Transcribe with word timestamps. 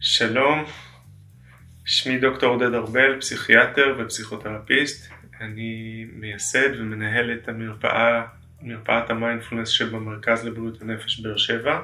שלום, 0.00 0.64
שמי 1.84 2.18
דוקטור 2.18 2.48
עודד 2.48 2.74
ארבל, 2.74 3.20
פסיכיאטר 3.20 3.96
ופסיכותרפיסט. 3.98 5.12
אני 5.40 6.04
מייסד 6.12 6.80
ומנהל 6.80 7.32
את 7.32 7.48
המרפאה, 7.48 8.22
מרפאת 8.62 9.10
המיינדפולנס 9.10 9.68
שבמרכז 9.68 10.44
לבריאות 10.44 10.82
הנפש 10.82 11.20
באר 11.20 11.36
שבע. 11.36 11.80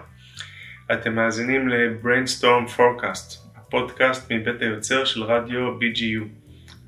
אתם 0.93 1.15
מאזינים 1.15 1.69
ל-Brainstorm 1.69 2.79
Forecast, 2.79 3.57
הפודקאסט 3.57 4.33
מבית 4.33 4.63
היוצר 4.63 5.05
של 5.05 5.23
רדיו 5.23 5.79
BGU, 5.79 6.25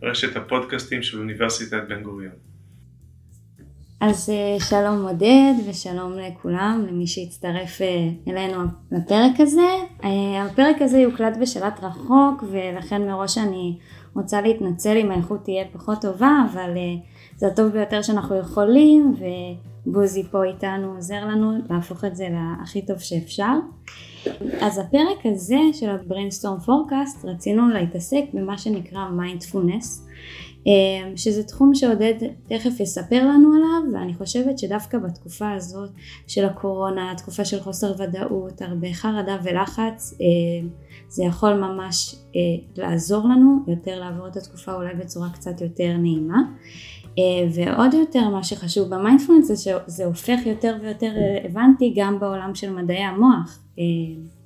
רשת 0.02 0.36
הפודקאסטים 0.36 1.02
של 1.02 1.18
אוניברסיטת 1.18 1.82
בן 1.88 2.02
גוריון. 2.02 2.45
אז 4.00 4.30
אה, 4.30 4.60
שלום 4.60 5.08
עודד 5.08 5.54
ושלום 5.66 6.12
לכולם, 6.12 6.86
למי 6.88 7.06
שהצטרף 7.06 7.82
אה, 7.82 8.08
אלינו 8.28 8.58
לפרק 8.92 9.40
הזה. 9.40 9.70
אה, 10.04 10.42
הפרק 10.42 10.82
הזה 10.82 10.98
יוקלט 10.98 11.36
בשלט 11.40 11.80
רחוק 11.82 12.44
ולכן 12.50 13.02
מראש 13.06 13.38
אני 13.38 13.78
רוצה 14.14 14.40
להתנצל 14.40 14.96
אם 14.96 15.10
האיכות 15.10 15.44
תהיה 15.44 15.64
פחות 15.72 16.00
טובה, 16.00 16.30
אבל 16.52 16.70
זה 17.36 17.46
הטוב 17.46 17.66
ביותר 17.72 18.02
שאנחנו 18.02 18.36
יכולים 18.36 19.14
ובוזי 19.86 20.22
פה 20.30 20.44
איתנו 20.44 20.94
עוזר 20.94 21.24
לנו 21.24 21.52
להפוך 21.70 22.04
את 22.04 22.16
זה 22.16 22.28
להכי 22.30 22.86
טוב 22.86 22.98
שאפשר. 22.98 23.52
אז 24.60 24.78
הפרק 24.78 25.18
הזה 25.24 25.58
של 25.72 25.90
ה-Brainstorm 25.90 26.66
Forecast 26.66 27.26
רצינו 27.26 27.68
להתעסק 27.68 28.24
במה 28.32 28.58
שנקרא 28.58 29.08
מיינדפולנס. 29.08 30.06
אמ, 30.66 31.16
שזה 31.16 31.42
תחום 31.42 31.74
שעודד 31.74 32.14
תכף 32.46 32.80
יספר 32.80 33.24
לנו 33.24 33.48
עליו 33.54 33.92
ואני 33.92 34.14
חושבת 34.14 34.58
שדווקא 34.58 34.98
בתקופה 34.98 35.52
הזאת 35.52 35.90
של 36.26 36.44
הקורונה, 36.44 37.14
תקופה 37.16 37.44
של 37.44 37.60
חוסר 37.60 37.92
ודאות, 37.98 38.62
הרבה 38.62 38.92
חרדה 38.92 39.36
ולחץ, 39.44 40.14
אמ, 40.20 40.68
זה 41.08 41.24
יכול 41.24 41.54
ממש 41.54 42.14
אה, 42.36 42.40
לעזור 42.76 43.28
לנו 43.28 43.58
יותר 43.68 44.00
לעבור 44.00 44.28
את 44.28 44.36
התקופה 44.36 44.74
אולי 44.74 44.94
בצורה 44.94 45.30
קצת 45.30 45.60
יותר 45.60 45.96
נעימה. 45.96 46.42
אה, 47.18 47.48
ועוד 47.54 47.94
יותר 47.94 48.28
מה 48.28 48.44
שחשוב 48.44 48.88
במיינדפלנס 48.94 49.46
זה 49.46 49.56
שזה 49.56 50.04
הופך 50.04 50.46
יותר 50.46 50.76
ויותר 50.82 51.12
רלוונטי 51.44 51.94
גם 51.96 52.20
בעולם 52.20 52.54
של 52.54 52.70
מדעי 52.72 53.04
המוח 53.04 53.58
אמ, 53.78 54.36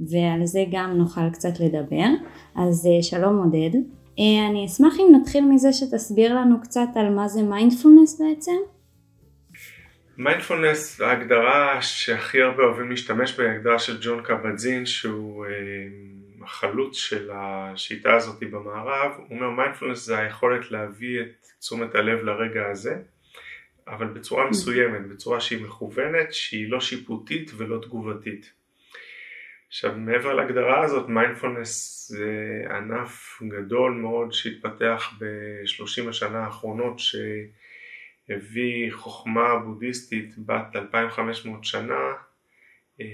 ועל 0.00 0.46
זה 0.46 0.64
גם 0.70 0.92
נוכל 0.96 1.30
קצת 1.30 1.60
לדבר. 1.60 2.08
אז 2.54 2.86
אה, 2.86 3.02
שלום 3.02 3.38
עודד. 3.38 3.78
אה, 4.18 4.48
אני 4.50 4.66
אשמח 4.66 4.94
אם 5.00 5.16
נתחיל 5.20 5.44
מזה 5.44 5.72
שתסביר 5.72 6.34
לנו 6.34 6.60
קצת 6.60 6.88
על 6.96 7.14
מה 7.14 7.28
זה 7.28 7.42
מיינדפולנס 7.42 8.20
בעצם. 8.20 8.56
מיינדפולנס, 10.18 11.00
ההגדרה 11.00 11.82
שהכי 11.82 12.42
הרבה 12.42 12.62
אוהבים 12.62 12.90
להשתמש 12.90 13.38
בה 13.38 13.44
היא 13.44 13.52
הגדרה 13.52 13.78
של 13.78 13.98
ג'ון 14.00 14.22
קבט-זין 14.22 14.86
שהוא 14.86 15.46
אה, 15.46 15.50
החלוץ 16.44 16.96
של 16.96 17.30
השיטה 17.34 18.14
הזאת 18.14 18.40
במערב, 18.40 19.12
הוא 19.16 19.36
אומר 19.36 19.50
מיינדפולנס 19.50 20.06
זה 20.06 20.18
היכולת 20.18 20.70
להביא 20.70 21.20
את 21.20 21.46
תשומת 21.60 21.94
הלב 21.94 22.24
לרגע 22.24 22.70
הזה 22.70 22.94
אבל 23.88 24.06
בצורה 24.06 24.46
ממ. 24.46 24.50
מסוימת, 24.50 25.06
בצורה 25.08 25.40
שהיא 25.40 25.64
מכוונת, 25.64 26.32
שהיא 26.32 26.70
לא 26.70 26.80
שיפוטית 26.80 27.50
ולא 27.56 27.78
תגובתית. 27.82 28.52
עכשיו 29.68 29.98
מעבר 29.98 30.34
להגדרה 30.34 30.84
הזאת 30.84 31.08
מיינדפולנס 31.08 32.06
זה 32.08 32.62
ענף 32.70 33.42
גדול 33.48 33.92
מאוד 33.92 34.32
שהתפתח 34.32 35.12
בשלושים 35.20 36.08
השנה 36.08 36.44
האחרונות 36.44 36.96
שהביא 38.28 38.92
חוכמה 38.92 39.56
בודהיסטית 39.56 40.38
בת 40.38 40.76
2500 40.76 41.64
שנה 41.64 42.12
אמ, 43.00 43.06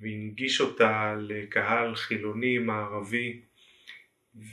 והנגיש 0.00 0.60
אותה 0.60 1.14
לקהל 1.18 1.94
חילוני 1.94 2.58
מערבי 2.58 3.40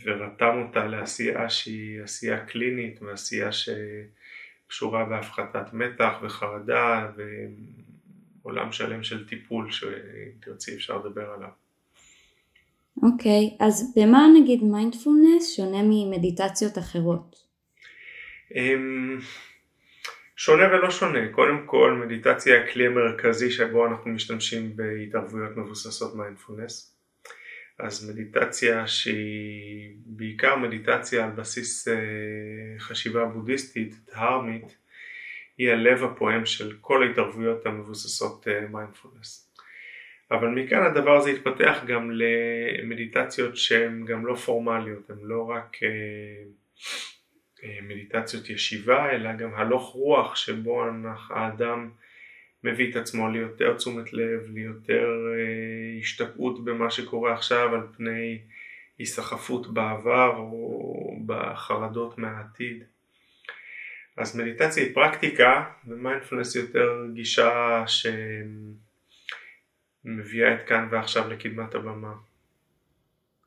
ורתם 0.03 0.61
אותה 0.67 0.85
לעשייה 0.85 1.49
שהיא 1.49 2.01
עשייה 2.01 2.45
קלינית 2.45 3.01
ועשייה 3.01 3.49
שקשורה 3.51 5.05
בהפחתת 5.05 5.73
מתח 5.73 6.13
וחרדה 6.21 7.11
עולם 8.43 8.71
שלם 8.71 9.03
של 9.03 9.27
טיפול 9.27 9.71
שאם 9.71 9.91
תרצי 10.39 10.75
אפשר 10.75 10.97
לדבר 10.97 11.29
עליו. 11.29 11.49
אוקיי, 13.03 13.57
okay, 13.59 13.63
אז 13.65 13.93
במה 13.95 14.27
נגיד 14.41 14.63
מיינדפולנס 14.63 15.55
שונה 15.55 15.81
ממדיטציות 15.83 16.77
אחרות? 16.77 17.35
אמ, 18.55 19.19
שונה 20.35 20.63
ולא 20.67 20.91
שונה, 20.91 21.19
קודם 21.31 21.63
כל 21.65 22.03
מדיטציה 22.05 22.55
היא 22.55 22.63
הכלי 22.63 22.87
המרכזי 22.87 23.51
שבו 23.51 23.87
אנחנו 23.87 24.11
משתמשים 24.11 24.75
בהתערבויות 24.75 25.57
מבוססות 25.57 26.15
מיינדפולנס 26.15 26.91
אז 27.79 28.09
מדיטציה 28.09 28.87
שהיא 28.87 29.95
בעיקר 30.05 30.55
מדיטציה 30.55 31.25
על 31.25 31.31
בסיס 31.31 31.87
אה, 31.87 31.93
חשיבה 32.79 33.25
בודהיסטית, 33.25 33.95
דהרמית, 34.07 34.77
היא 35.57 35.71
הלב 35.71 36.03
הפועם 36.03 36.45
של 36.45 36.77
כל 36.81 37.03
ההתערבויות 37.03 37.65
המבוססות 37.65 38.47
מיינדפולנס. 38.71 39.51
אה, 40.31 40.37
אבל 40.37 40.47
מכאן 40.47 40.83
הדבר 40.83 41.17
הזה 41.17 41.29
התפתח 41.29 41.83
גם 41.87 42.11
למדיטציות 42.11 43.57
שהן 43.57 44.05
גם 44.05 44.25
לא 44.25 44.35
פורמליות, 44.35 45.09
הן 45.09 45.17
לא 45.21 45.49
רק 45.49 45.77
אה, 45.83 46.43
אה, 47.63 47.79
מדיטציות 47.81 48.49
ישיבה, 48.49 49.11
אלא 49.11 49.33
גם 49.33 49.53
הלוך 49.53 49.93
רוח 49.93 50.35
שבו 50.35 50.83
האדם 51.29 51.89
מביא 52.63 52.91
את 52.91 52.95
עצמו 52.95 53.29
ליותר 53.29 53.77
תשומת 53.77 54.13
לב, 54.13 54.39
ליותר 54.53 55.09
השתקעות 55.99 56.65
במה 56.65 56.91
שקורה 56.91 57.33
עכשיו 57.33 57.75
על 57.75 57.81
פני 57.97 58.39
היסחפות 58.97 59.73
בעבר 59.73 60.35
או 60.37 61.17
בחרדות 61.25 62.17
מהעתיד. 62.17 62.83
אז 64.21 64.35
מדיטציה 64.35 64.83
היא 64.83 64.93
פרקטיקה 64.93 65.63
ומיינדפלנס 65.87 66.55
היא 66.55 66.63
יותר 66.63 67.05
גישה 67.13 67.83
שמביאה 70.05 70.53
את 70.53 70.67
כאן 70.67 70.87
ועכשיו 70.91 71.29
לקדמת 71.29 71.75
הבמה. 71.75 72.13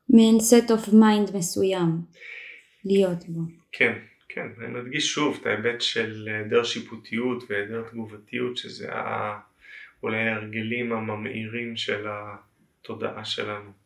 מעין 0.09 0.37
set 0.37 0.69
of 0.69 0.89
mind 0.89 1.37
מסוים 1.37 2.01
להיות 2.85 3.23
בו. 3.27 3.41
כן, 3.71 3.99
כן, 4.29 4.47
אני 4.57 4.67
מדגיש 4.67 5.13
שוב 5.13 5.37
את 5.41 5.45
ההיבט 5.45 5.81
של 5.81 6.27
היעדר 6.31 6.63
שיפוטיות 6.63 7.43
והיעדר 7.49 7.83
תגובתיות 7.91 8.57
שזה 8.57 8.89
אולי 10.03 10.17
ההרגלים 10.17 10.93
הממאירים 10.93 11.77
של 11.77 12.07
התודעה 12.09 13.25
שלנו. 13.25 13.84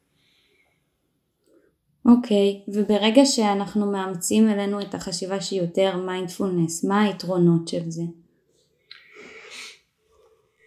אוקיי, 2.06 2.62
okay, 2.68 2.72
וברגע 2.76 3.26
שאנחנו 3.26 3.92
מאמצים 3.92 4.50
אלינו 4.50 4.82
את 4.82 4.94
החשיבה 4.94 5.42
שהיא 5.42 5.62
יותר 5.62 5.98
מיינדפולנס, 5.98 6.84
מה 6.84 7.02
היתרונות 7.02 7.68
של 7.68 7.90
זה? 7.90 8.02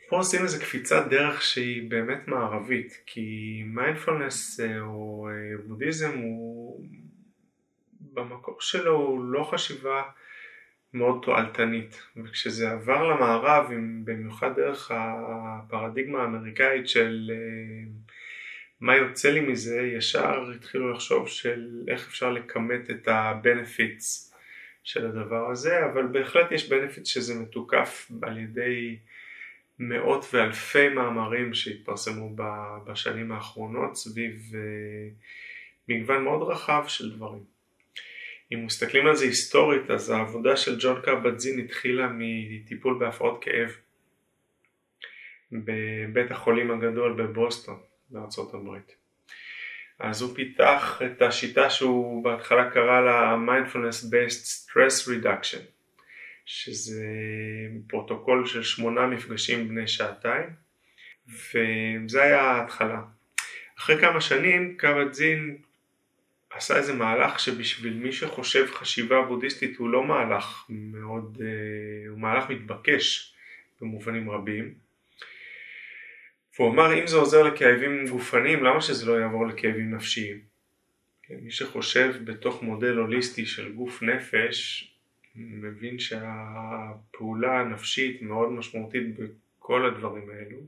פה 0.09 0.16
עושים 0.16 0.43
איזה 0.43 0.59
קפיצת 0.59 1.06
דרך 1.10 1.43
שהיא 1.43 1.91
באמת 1.91 2.28
מערבית, 2.28 3.03
כי 3.06 3.62
מיינדפולנס 3.66 4.60
אה, 4.60 4.81
או 4.81 5.28
אה, 5.28 5.62
בודהיזם 5.66 6.19
הוא 6.19 6.87
במקור 8.00 8.56
שלו 8.60 8.97
הוא 8.97 9.25
לא 9.25 9.44
חשיבה 9.44 10.03
מאוד 10.94 11.19
תועלתנית, 11.22 12.03
וכשזה 12.16 12.70
עבר 12.70 13.09
למערב, 13.09 13.70
במיוחד 14.04 14.56
דרך 14.56 14.91
הפרדיגמה 14.94 16.22
האמריקאית 16.22 16.88
של 16.88 17.31
אה, 17.34 17.91
מה 18.82 18.97
יוצא 18.97 19.31
לי 19.31 19.41
מזה, 19.41 19.81
ישר 19.81 20.50
התחילו 20.54 20.93
לחשוב 20.93 21.28
של 21.28 21.69
איך 21.88 22.09
אפשר 22.09 22.31
לכמת 22.31 22.91
את 22.91 23.09
ה-benefits 23.09 24.34
של 24.84 25.06
הדבר 25.06 25.50
הזה, 25.50 25.87
אבל 25.87 26.06
בהחלט 26.06 26.53
יש 26.53 26.72
benefits 26.72 27.04
שזה 27.04 27.34
מתוקף 27.34 28.10
על 28.22 28.38
ידי 28.38 28.97
מאות 29.78 30.25
ואלפי 30.32 30.88
מאמרים 30.88 31.54
שהתפרסמו 31.54 32.37
בשנים 32.87 33.32
האחרונות 33.32 33.96
סביב 33.96 34.52
אה, 34.55 34.61
מגוון 35.88 36.25
מאוד 36.25 36.50
רחב 36.50 36.84
של 36.87 37.17
דברים. 37.17 37.44
אם 38.52 38.67
מסתכלים 38.67 39.06
על 39.06 39.17
זה 39.17 39.25
היסטורית, 39.25 39.90
אז 39.90 40.11
העבודה 40.11 40.56
של 40.56 40.76
ג'ון 40.81 41.00
קבט-זין 41.02 41.61
התחילה 41.61 42.08
מטיפול 42.19 42.99
בהפרעות 42.99 43.44
כאב 43.44 43.70
בבית 45.52 46.31
החולים 46.31 46.70
הגדול 46.70 47.12
בבוסטון. 47.12 47.92
בארצות 48.12 48.55
הברית. 48.55 48.94
אז 49.99 50.23
הוא 50.23 50.35
פיתח 50.35 51.03
את 51.06 51.23
השיטה 51.23 51.70
שהוא 51.70 52.25
בהתחלה 52.25 52.70
קרא 52.70 53.00
לה 53.00 53.37
mindfulness 53.47 54.05
based 54.05 54.44
stress 54.47 55.09
reduction 55.09 55.61
שזה 56.47 57.05
פרוטוקול 57.87 58.47
של 58.47 58.62
שמונה 58.62 59.06
מפגשים 59.06 59.69
בני 59.69 59.88
שעתיים 59.88 60.50
וזה 61.29 62.23
היה 62.23 62.41
ההתחלה. 62.41 63.00
אחרי 63.79 64.00
כמה 64.00 64.20
שנים 64.20 64.76
קבטזין 64.76 65.56
עשה 66.50 66.76
איזה 66.76 66.94
מהלך 66.94 67.41
שבשביל 67.41 67.94
מי 67.94 68.12
שחושב 68.12 68.67
חשיבה 68.73 69.23
בודהיסטית 69.23 69.76
הוא 69.76 69.88
לא 69.88 70.05
מהלך 70.05 70.65
מאוד, 70.69 71.38
אה, 71.41 72.11
הוא 72.11 72.19
מהלך 72.19 72.50
מתבקש 72.50 73.35
במובנים 73.81 74.31
רבים 74.31 74.75
והוא 76.58 76.72
אמר 76.72 77.00
אם 77.00 77.06
זה 77.06 77.16
עוזר 77.16 77.43
לכאבים 77.43 78.06
גופניים 78.06 78.64
למה 78.64 78.81
שזה 78.81 79.06
לא 79.06 79.20
יעבור 79.20 79.46
לכאבים 79.46 79.94
נפשיים. 79.94 80.40
כן, 81.22 81.34
מי 81.43 81.50
שחושב 81.50 82.14
בתוך 82.25 82.62
מודל 82.62 82.96
הוליסטי 82.96 83.46
של 83.46 83.72
גוף 83.72 84.02
נפש 84.02 84.88
מבין 85.34 85.99
שהפעולה 85.99 87.60
הנפשית 87.60 88.22
מאוד 88.22 88.52
משמעותית 88.52 89.02
בכל 89.19 89.87
הדברים 89.87 90.31
האלו. 90.31 90.58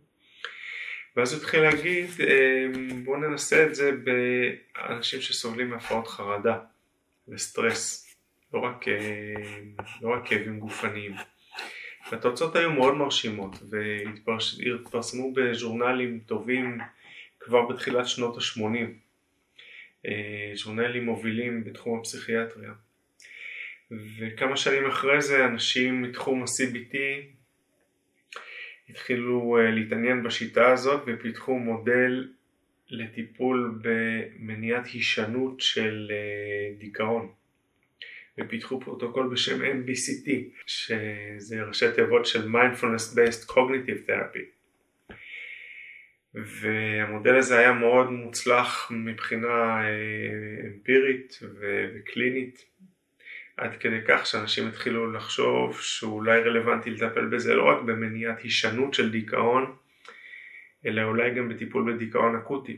ואז 1.17 1.33
הוא 1.33 1.41
התחיל 1.41 1.61
להגיד 1.61 2.07
אמ, 2.21 3.05
בואו 3.05 3.17
ננסה 3.17 3.67
את 3.67 3.75
זה 3.75 3.91
באנשים 3.93 5.21
שסובלים 5.21 5.71
מהפרעות 5.71 6.09
חרדה 6.09 6.59
וסטרס, 7.29 8.15
לא 8.55 8.61
רק, 8.61 8.89
אמ, 8.89 9.75
לא 10.03 10.09
רק 10.15 10.29
כאבים 10.29 10.59
גופניים. 10.61 11.13
והתוצאות 12.11 12.57
היו 12.57 12.73
מאוד 12.73 12.95
מרשימות 12.95 13.57
והתפרסמו 13.71 15.33
בז'ורנלים 15.33 16.21
טובים 16.27 16.79
כבר 17.41 17.67
בתחילת 17.67 18.07
שנות 18.07 18.37
ה-80, 18.37 18.65
אה, 20.07 20.53
ז'ורנלים 20.55 21.05
מובילים 21.05 21.65
בתחום 21.65 21.99
הפסיכיאטריה. 21.99 22.73
וכמה 24.19 24.57
שנים 24.57 24.87
אחרי 24.87 25.23
זה 25.23 25.45
אנשים 25.45 26.03
מתחום 26.03 26.43
ה-CBT 26.43 26.97
התחילו 28.89 29.59
אה, 29.59 29.71
להתעניין 29.71 30.23
בשיטה 30.23 30.73
הזאת 30.73 31.03
ופיתחו 31.07 31.59
מודל 31.59 32.29
לטיפול 32.89 33.81
במניעת 33.83 34.87
הישנות 34.87 35.61
של 35.61 36.11
אה, 36.11 36.75
ופיתחו 38.39 38.81
פרוטוקול 38.81 39.29
בשם 39.33 39.63
MBCT 39.63 40.31
שזה 40.67 41.63
ראשי 41.63 41.87
תיבות 41.95 42.27
של 42.27 42.49
Mindfulness 42.49 43.17
Based 43.17 43.51
Cognitive 43.51 44.09
Therapy 44.09 44.55
והמודל 46.35 47.37
הזה 47.37 47.59
היה 47.59 47.73
מאוד 47.73 48.11
מוצלח 48.11 48.91
מבחינה 48.91 49.85
אה, 49.85 49.91
אמפירית 50.67 51.41
וקלינית 51.61 52.65
עד 53.57 53.77
כדי 53.81 54.01
כך 54.09 54.27
שאנשים 54.27 54.69
התחילו 54.69 55.13
לחשוב 55.13 55.81
שאולי 55.81 56.41
רלוונטי 56.41 56.91
לטפל 56.91 57.27
בזה 57.27 57.55
לא 57.55 57.69
רק 57.69 57.83
במניעת 57.83 58.41
הישנות 58.41 58.95
של 58.95 59.11
דיכאון, 59.11 59.77
אלא 60.87 61.03
אולי 61.03 61.35
גם 61.35 61.49
בטיפול 61.49 61.93
בדיכאון 61.93 62.37
אקוטי. 62.37 62.77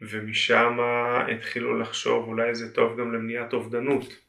ומשם 0.00 0.78
התחילו 1.32 1.78
לחשוב 1.78 2.28
אולי 2.28 2.54
זה 2.54 2.74
טוב 2.74 3.00
גם 3.00 3.12
למניעת 3.14 3.52
אובדנות. 3.52 4.20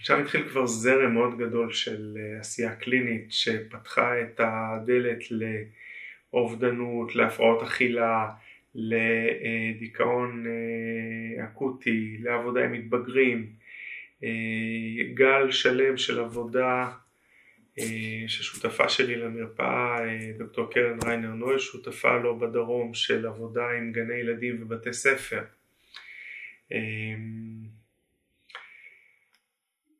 משם 0.00 0.20
התחיל 0.20 0.48
כבר 0.48 0.66
זרם 0.66 1.14
מאוד 1.14 1.38
גדול 1.38 1.72
של 1.72 2.16
אה, 2.16 2.40
עשייה 2.40 2.74
קלינית 2.74 3.32
שפתחה 3.32 4.20
את 4.20 4.40
הדלת 4.44 5.18
לאובדנות, 6.32 7.16
להפרעות 7.16 7.62
אכילה, 7.62 8.28
לדיכאון 8.74 10.46
אה, 10.46 11.44
אקוטי, 11.44 12.18
לעבודה 12.22 12.64
עם 12.64 12.72
מתבגרים, 12.72 13.46
אה, 14.24 14.28
גל 15.14 15.50
שלם 15.50 15.96
של 15.96 16.20
עבודה 16.20 16.90
ששותפה 18.26 18.88
שלי 18.88 19.16
למרפאה, 19.16 19.98
דוקטור 20.38 20.72
קרן 20.72 20.98
ריינר 21.04 21.28
נוי, 21.28 21.58
שותפה 21.58 22.16
לו 22.16 22.38
בדרום 22.38 22.94
של 22.94 23.26
עבודה 23.26 23.70
עם 23.70 23.92
גני 23.92 24.14
ילדים 24.14 24.62
ובתי 24.62 24.92
ספר. 24.92 25.44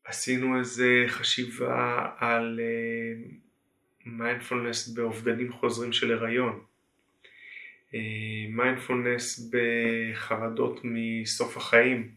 עשינו 0.05 0.59
איזה 0.59 1.05
חשיבה 1.09 2.09
על 2.19 2.61
מיינדפולנס 4.07 4.89
באובדנים 4.89 5.53
חוזרים 5.53 5.93
של 5.93 6.13
הריון. 6.13 6.61
מיינדפולנס 8.49 9.51
בחרדות 9.53 10.81
מסוף 10.85 11.57
החיים 11.57 12.11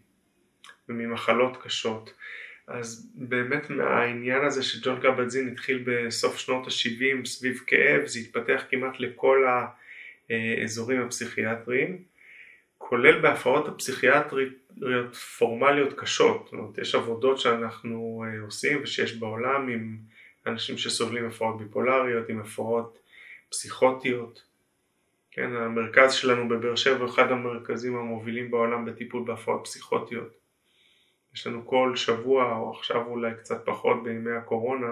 וממחלות 0.90 1.58
קשות. 1.64 2.14
אז 2.68 3.10
באמת 3.16 3.70
מהעניין 3.70 4.46
הזה 4.46 4.64
שג'ון 4.64 5.02
קרבטזין 5.02 5.48
התחיל 5.48 5.84
בסוף 5.86 6.38
שנות 6.38 6.68
ה-70 6.68 7.26
סביב 7.26 7.64
כאב, 7.68 8.06
זה 8.06 8.20
התפתח 8.20 8.64
כמעט 8.70 9.00
לכל 9.00 9.46
האזורים 10.30 11.02
הפסיכיאטריים, 11.02 12.04
כולל 12.78 13.22
בהפרעות 13.22 13.68
הפסיכיאטריות 13.68 15.16
פורמליות 15.38 16.00
קשות. 16.00 16.42
זאת 16.46 16.54
אומרת, 16.54 16.78
יש 16.78 16.96
עבודות 16.96 17.40
שאנחנו 17.40 18.26
אה, 18.28 18.42
עושים 18.42 18.84
ושיש 18.84 19.16
בעולם 19.16 19.68
עם 19.70 19.98
אנשים 20.46 20.78
שסובלים 20.78 21.26
הפרעות 21.26 21.58
ביפולריות, 21.58 22.30
עם 22.30 22.40
הפרעות 22.40 23.00
פסיכוטיות. 23.50 24.44
כן, 25.32 25.56
המרכז 25.56 26.14
שלנו 26.14 26.50
בבאר 26.50 26.76
שבע 26.76 26.98
הוא 26.98 27.10
אחד 27.10 27.32
המרכזים 27.32 27.96
המובילים 27.96 28.52
בעולם 28.52 28.86
בטיפול 28.86 29.24
בהפרעות 29.26 29.62
פסיכוטיות. 29.64 30.47
יש 31.38 31.48
לנו 31.48 31.68
כל 31.68 31.96
שבוע, 31.96 32.58
או 32.58 32.72
עכשיו 32.72 33.08
אולי 33.08 33.32
קצת 33.40 33.66
פחות 33.66 34.04
בימי 34.04 34.32
הקורונה, 34.32 34.88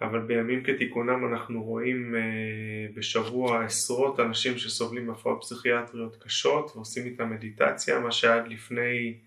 אבל 0.00 0.20
בימים 0.20 0.62
כתיקונם 0.64 1.32
אנחנו 1.32 1.62
רואים 1.62 2.14
uh, 2.14 2.96
בשבוע 2.96 3.64
עשרות 3.64 4.20
אנשים 4.20 4.58
שסובלים 4.58 5.06
מהפרעות 5.06 5.40
פסיכיאטריות 5.40 6.16
קשות 6.22 6.70
ועושים 6.74 7.06
איתם 7.06 7.30
מדיטציה, 7.30 7.98
מה 7.98 8.12
שעד 8.12 8.48
לפני 8.48 9.18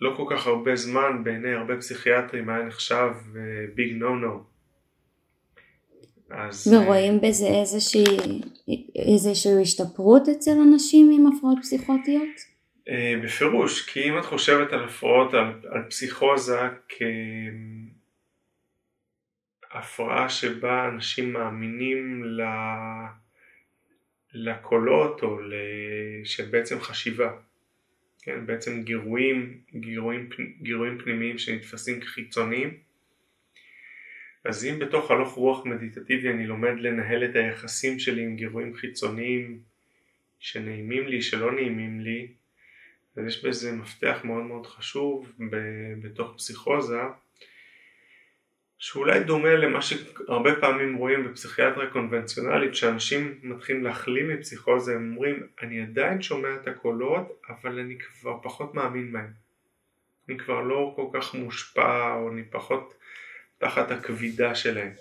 לא 0.00 0.14
כל 0.16 0.24
כך 0.30 0.46
הרבה 0.46 0.76
זמן 0.76 1.24
בעיני 1.24 1.54
הרבה 1.54 1.76
פסיכיאטרים 1.76 2.48
היה 2.48 2.62
נחשב 2.62 3.10
ביג 3.74 3.92
נו 3.92 4.16
נו. 4.16 4.42
אז... 6.30 6.72
ורואים 6.74 7.20
בזה 7.20 7.46
איזושהי, 7.46 8.18
איזושהי 8.96 9.62
השתפרות 9.62 10.28
אצל 10.28 10.58
אנשים 10.72 11.10
עם 11.12 11.26
הפרעות 11.26 11.58
פסיכוטיות? 11.62 12.55
אה, 12.88 13.14
בפירוש, 13.22 13.90
כי 13.90 14.08
אם 14.08 14.18
את 14.18 14.24
חושבת 14.24 14.72
על 14.72 14.84
הפרעות, 14.84 15.34
על, 15.34 15.60
על 15.70 15.82
פסיכוזה 15.90 16.60
כהפרעה 19.70 20.28
שבה 20.28 20.88
אנשים 20.88 21.32
מאמינים 21.32 22.24
ל... 22.24 22.42
לקולות 24.36 25.22
או 25.22 25.38
שבעצם 26.24 26.80
חשיבה, 26.80 27.32
כן, 28.22 28.46
בעצם 28.46 28.82
גירויים, 28.82 29.60
גירויים, 29.74 30.28
גירויים 30.62 30.98
פנימיים 30.98 31.38
שנתפסים 31.38 32.00
כחיצוניים. 32.00 32.78
אז 34.44 34.64
אם 34.64 34.78
בתוך 34.78 35.10
הלוך 35.10 35.32
רוח 35.32 35.66
מדיטטיבי 35.66 36.30
אני 36.30 36.46
לומד 36.46 36.74
לנהל 36.78 37.24
את 37.24 37.36
היחסים 37.36 37.98
שלי 37.98 38.22
עם 38.22 38.36
גירויים 38.36 38.74
חיצוניים 38.74 39.60
שנעימים 40.38 41.06
לי, 41.06 41.22
שלא 41.22 41.52
נעימים 41.52 42.00
לי, 42.00 42.28
אז 43.16 43.26
יש 43.26 43.44
בזה 43.44 43.72
מפתח 43.72 44.20
מאוד 44.24 44.42
מאוד 44.42 44.66
חשוב 44.66 45.32
בתוך 46.02 46.34
פסיכוזה 46.36 47.00
שאולי 48.78 49.24
דומה 49.24 49.54
למה 49.54 49.82
שהרבה 49.82 50.60
פעמים 50.60 50.96
רואים 50.96 51.24
בפסיכיאטריה 51.24 51.90
קונבנציונלית 51.90 52.74
שאנשים 52.74 53.38
מתחילים 53.42 53.84
להחלים 53.84 54.28
מפסיכוזה 54.28 54.94
הם 54.94 55.12
אומרים 55.12 55.46
אני 55.62 55.82
עדיין 55.82 56.22
שומע 56.22 56.54
את 56.54 56.68
הקולות 56.68 57.42
אבל 57.48 57.78
אני 57.78 57.98
כבר 57.98 58.38
פחות 58.42 58.74
מאמין 58.74 59.12
בהם 59.12 59.32
אני 60.28 60.38
כבר 60.38 60.60
לא 60.60 60.92
כל 60.96 61.06
כך 61.12 61.34
מושפע 61.34 62.14
או 62.14 62.32
אני 62.32 62.42
פחות 62.50 62.94
תחת 63.58 63.90
הכבידה 63.90 64.54
שלהם. 64.54 64.92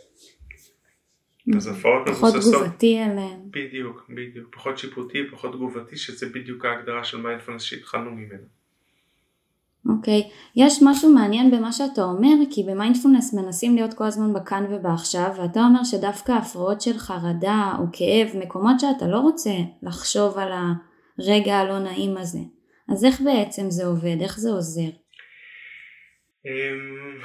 אז 1.54 1.68
הפרעות 1.68 2.08
מבוססות... 2.08 2.32
פחות 2.32 2.54
תגובתי 2.54 3.00
עליהם. 3.00 3.40
בדיוק, 3.50 4.06
בדיוק. 4.10 4.56
פחות 4.56 4.78
שיפוטי, 4.78 5.20
פחות 5.32 5.54
תגובתי, 5.54 5.98
שזה 5.98 6.30
בדיוק 6.30 6.66
ההגדרה 6.66 7.04
של 7.04 7.22
מיינדפלנס 7.22 7.62
שהתחלנו 7.62 8.12
ממנו. 8.12 8.46
אוקיי, 9.90 10.22
okay. 10.22 10.34
יש 10.56 10.80
משהו 10.84 11.14
מעניין 11.14 11.52
במה 11.52 11.72
שאתה 11.72 12.04
אומר, 12.04 12.36
כי 12.52 12.64
במיינדפולנס 12.64 13.34
מנסים 13.34 13.75
להיות 13.75 13.94
כל 13.94 14.04
הזמן 14.04 14.34
בכאן 14.34 14.66
ובעכשיו, 14.70 15.32
ואתה 15.38 15.60
אומר 15.60 15.84
שדווקא 15.84 16.32
הפרעות 16.32 16.82
של 16.82 16.98
חרדה 16.98 17.74
או 17.80 17.84
כאב, 17.94 18.44
מקומות 18.44 18.80
שאתה 18.80 19.08
לא 19.08 19.18
רוצה 19.18 19.52
לחשוב 19.84 20.38
על 20.38 20.52
הרגע 20.52 21.56
הלא 21.56 21.80
נעים 21.80 22.18
הזה. 22.18 22.40
אז 22.92 23.06
איך 23.06 23.22
בעצם 23.22 23.70
זה 23.70 23.86
עובד? 23.86 24.18
איך 24.22 24.40
זה 24.40 24.50
עוזר? 24.50 24.90
אמ, 26.46 27.20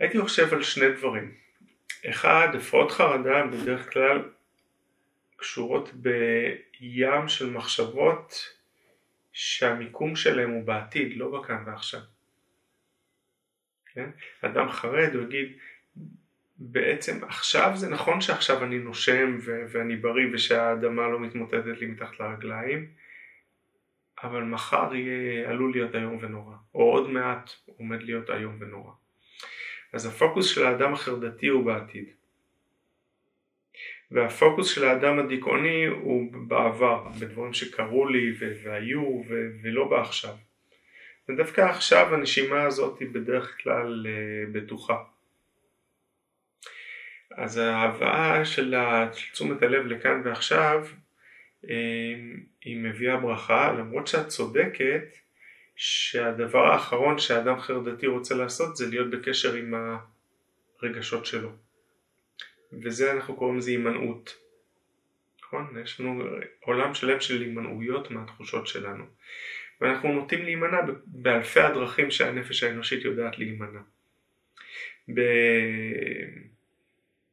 הייתי 0.00 0.20
חושב 0.20 0.54
על 0.54 0.62
שני 0.62 0.92
דברים. 0.98 1.41
אחד, 2.10 2.48
הפרעות 2.54 2.90
חרדה 2.90 3.46
בדרך 3.46 3.92
כלל 3.92 4.22
קשורות 5.36 5.90
בים 5.94 7.28
של 7.28 7.50
מחשבות 7.50 8.34
שהמיקום 9.32 10.16
שלהם 10.16 10.50
הוא 10.50 10.64
בעתיד, 10.64 11.16
לא 11.16 11.40
בכאן 11.40 11.62
ועכשיו. 11.66 12.00
כן? 13.94 14.10
אדם 14.40 14.68
חרד, 14.68 15.14
הוא 15.14 15.22
יגיד, 15.22 15.56
בעצם 16.58 17.24
עכשיו 17.24 17.72
זה 17.74 17.90
נכון 17.90 18.20
שעכשיו 18.20 18.64
אני 18.64 18.78
נושם 18.78 19.38
ו- 19.40 19.62
ואני 19.68 19.96
בריא 19.96 20.26
ושהאדמה 20.32 21.08
לא 21.08 21.20
מתמוטטת 21.20 21.78
לי 21.80 21.86
מתחת 21.86 22.20
לרגליים, 22.20 22.90
אבל 24.22 24.42
מחר 24.42 24.94
יהיה, 24.94 25.48
עלול 25.50 25.72
להיות 25.72 25.94
איום 25.94 26.18
ונורא, 26.20 26.56
או 26.74 26.82
עוד 26.82 27.10
מעט 27.10 27.50
עומד 27.66 28.02
להיות 28.02 28.30
איום 28.30 28.56
ונורא. 28.60 28.92
אז 29.92 30.06
הפוקוס 30.06 30.46
של 30.46 30.66
האדם 30.66 30.92
החרדתי 30.92 31.46
הוא 31.46 31.64
בעתיד. 31.64 32.04
והפוקוס 34.10 34.74
של 34.74 34.84
האדם 34.84 35.18
הדיכאוני 35.18 35.86
הוא 35.86 36.32
בעבר, 36.32 37.08
בדברים 37.20 37.52
שקרו 37.52 38.08
לי 38.08 38.32
והיו 38.62 39.22
ולא 39.62 39.88
בעכשיו. 39.88 40.34
ודווקא 41.28 41.60
עכשיו 41.60 42.14
הנשימה 42.14 42.62
הזאת 42.62 42.98
היא 42.98 43.08
בדרך 43.12 43.56
כלל 43.62 44.06
אה, 44.06 44.52
בטוחה. 44.52 45.02
אז 47.36 47.56
ההבאה 47.56 48.44
של 48.44 48.74
תשומת 49.32 49.62
הלב 49.62 49.86
לכאן 49.86 50.20
ועכשיו 50.24 50.86
אה, 51.70 52.14
היא 52.64 52.76
מביאה 52.76 53.16
ברכה 53.16 53.72
למרות 53.72 54.06
שאת 54.06 54.28
צודקת 54.28 55.04
שהדבר 55.76 56.72
האחרון 56.72 57.18
שאדם 57.18 57.58
חרדתי 57.58 58.06
רוצה 58.06 58.34
לעשות 58.34 58.76
זה 58.76 58.86
להיות 58.86 59.10
בקשר 59.10 59.54
עם 59.54 59.74
הרגשות 60.82 61.26
שלו. 61.26 61.52
וזה 62.82 63.12
אנחנו 63.12 63.36
קוראים 63.36 63.58
לזה 63.58 63.70
הימנעות. 63.70 64.34
נכון? 65.42 65.76
יש 65.82 66.00
לנו 66.00 66.24
עולם 66.60 66.94
שלם 66.94 67.20
של 67.20 67.40
הימנעויות 67.40 68.10
מהתחושות 68.10 68.66
שלנו. 68.66 69.04
ואנחנו 69.80 70.12
נוטים 70.12 70.42
להימנע 70.44 70.78
באלפי 71.06 71.60
הדרכים 71.60 72.10
שהנפש 72.10 72.62
האנושית 72.62 73.04
יודעת 73.04 73.38
להימנע. 73.38 73.80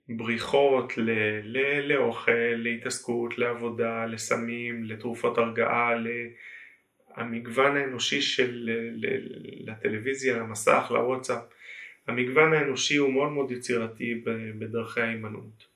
בבריחות 0.10 0.98
ל- 0.98 1.40
ל- 1.44 1.94
לאוכל, 1.94 2.32
להתעסקות, 2.56 3.38
לעבודה, 3.38 4.06
לסמים, 4.06 4.84
לתרופות 4.84 5.38
הרגעה, 5.38 5.96
המגוון 7.16 7.78
האנושי 7.78 8.22
של 8.22 8.70
לטלוויזיה, 9.66 10.38
למסך, 10.38 10.92
לוואטסאפ, 10.92 11.44
המגוון 12.08 12.54
האנושי 12.54 12.96
הוא 12.96 13.14
מאוד 13.14 13.32
מאוד 13.32 13.52
יצירתי 13.52 14.22
בדרכי 14.60 15.02
ההימנעות. 15.02 15.68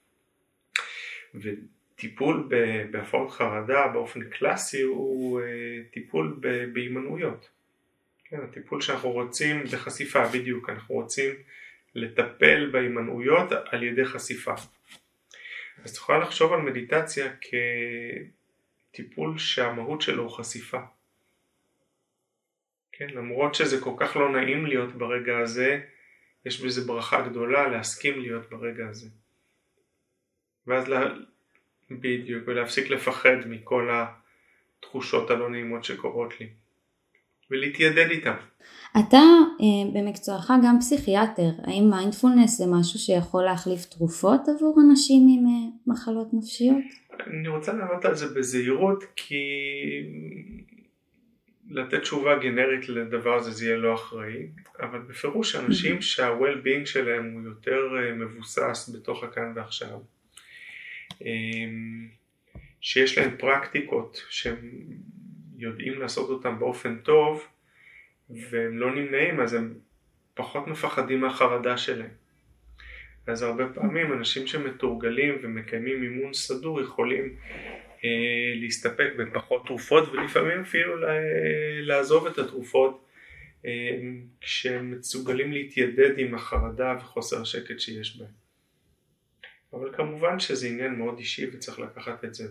וטיפול 1.35 2.49
בהפרעות 2.91 3.31
חרדה 3.31 3.87
באופן 3.87 4.23
קלאסי 4.23 4.81
הוא 4.81 5.41
אה, 5.41 5.45
טיפול 5.91 6.39
בהימנעויות. 6.73 7.49
כן, 8.25 8.41
הטיפול 8.41 8.81
שאנחנו 8.81 9.11
רוצים 9.11 9.63
בחשיפה 9.63 10.27
בדיוק, 10.27 10.69
אנחנו 10.69 10.95
רוצים 10.95 11.31
לטפל 11.95 12.69
בהימנעויות 12.71 13.51
על 13.65 13.83
ידי 13.83 14.05
חשיפה. 14.05 14.53
אז 15.83 15.95
תוכל 15.95 16.17
לחשוב 16.17 16.53
על 16.53 16.61
מדיטציה 16.61 17.31
כטיפול 18.91 19.37
שהמהות 19.37 20.01
שלו 20.01 20.23
הוא 20.23 20.31
חשיפה. 20.31 20.79
כן, 22.97 23.07
למרות 23.09 23.55
שזה 23.55 23.81
כל 23.81 23.93
כך 23.97 24.15
לא 24.15 24.31
נעים 24.31 24.65
להיות 24.65 24.95
ברגע 24.95 25.38
הזה, 25.38 25.79
יש 26.45 26.62
בזה 26.62 26.88
ברכה 26.88 27.21
גדולה 27.21 27.67
להסכים 27.67 28.21
להיות 28.21 28.50
ברגע 28.50 28.88
הזה. 28.89 29.07
ואז 30.67 30.88
לה... 30.88 31.13
בדיוק, 31.91 32.47
ולהפסיק 32.47 32.89
לפחד 32.89 33.35
מכל 33.45 33.89
התחושות 34.79 35.29
הלא 35.29 35.50
נעימות 35.50 35.83
שקורות 35.83 36.39
לי. 36.39 36.47
ולהתיידד 37.51 38.09
איתם. 38.09 38.35
אתה 39.00 39.17
אה, 39.17 39.91
במקצועך 39.93 40.51
גם 40.65 40.79
פסיכיאטר, 40.79 41.50
האם 41.63 41.89
מיינדפולנס 41.89 42.57
זה 42.57 42.65
משהו 42.67 43.00
שיכול 43.00 43.43
להחליף 43.43 43.85
תרופות 43.85 44.41
עבור 44.47 44.77
אנשים 44.89 45.27
עם 45.29 45.45
אה, 45.45 45.93
מחלות 45.93 46.27
נפשיות? 46.33 46.83
אני 47.27 47.47
רוצה 47.47 47.73
לענות 47.73 48.05
על 48.05 48.15
זה 48.15 48.25
בזהירות 48.39 49.03
כי 49.15 49.43
לתת 51.73 52.01
תשובה 52.01 52.37
גנרית 52.37 52.89
לדבר 52.89 53.35
הזה 53.35 53.51
זה 53.51 53.65
יהיה 53.65 53.77
לא 53.77 53.93
אחראי, 53.93 54.47
אבל 54.79 54.99
בפירוש 54.99 55.55
אנשים 55.55 56.01
שה-well-being 56.01 56.85
שלהם 56.85 57.33
הוא 57.33 57.41
יותר 57.41 57.81
אה, 57.97 58.13
מבוסס 58.13 58.95
בתוך 58.95 59.23
הכאן 59.23 59.53
ועכשיו, 59.55 59.99
אמ, 61.21 62.07
שיש 62.81 63.17
להם 63.17 63.37
פרקטיקות 63.37 64.25
שהם 64.29 64.69
יודעים 65.57 65.99
לעשות 65.99 66.29
אותם 66.29 66.59
באופן 66.59 66.97
טוב 66.97 67.47
והם 68.29 68.77
לא 68.77 68.95
נמנעים 68.95 69.39
אז 69.39 69.53
הם 69.53 69.73
פחות 70.33 70.67
מפחדים 70.67 71.21
מהחרדה 71.21 71.77
שלהם. 71.77 72.09
אז 73.27 73.41
הרבה 73.41 73.67
פעמים 73.73 74.13
אנשים 74.13 74.47
שמתורגלים 74.47 75.37
ומקיימים 75.43 76.03
אימון 76.03 76.33
סדור 76.33 76.81
יכולים 76.81 77.35
להסתפק 78.55 79.07
בפחות 79.17 79.65
תרופות 79.65 80.10
ולפעמים 80.10 80.62
אפילו 80.62 80.93
לעזוב 81.81 82.27
את 82.27 82.38
התרופות 82.38 83.03
אה, 83.65 84.00
כשהם 84.41 84.91
מסוגלים 84.91 85.51
להתיידד 85.51 86.17
עם 86.17 86.36
החרדה 86.36 86.95
וחוסר 87.00 87.41
השקט 87.41 87.79
שיש 87.79 88.17
בהם. 88.17 88.29
אבל 89.74 89.93
כמובן 89.93 90.39
שזה 90.39 90.67
עניין 90.67 90.95
מאוד 90.95 91.17
אישי 91.17 91.45
וצריך 91.53 91.79
לקחת 91.79 92.25
את 92.25 92.33
זה 92.33 92.48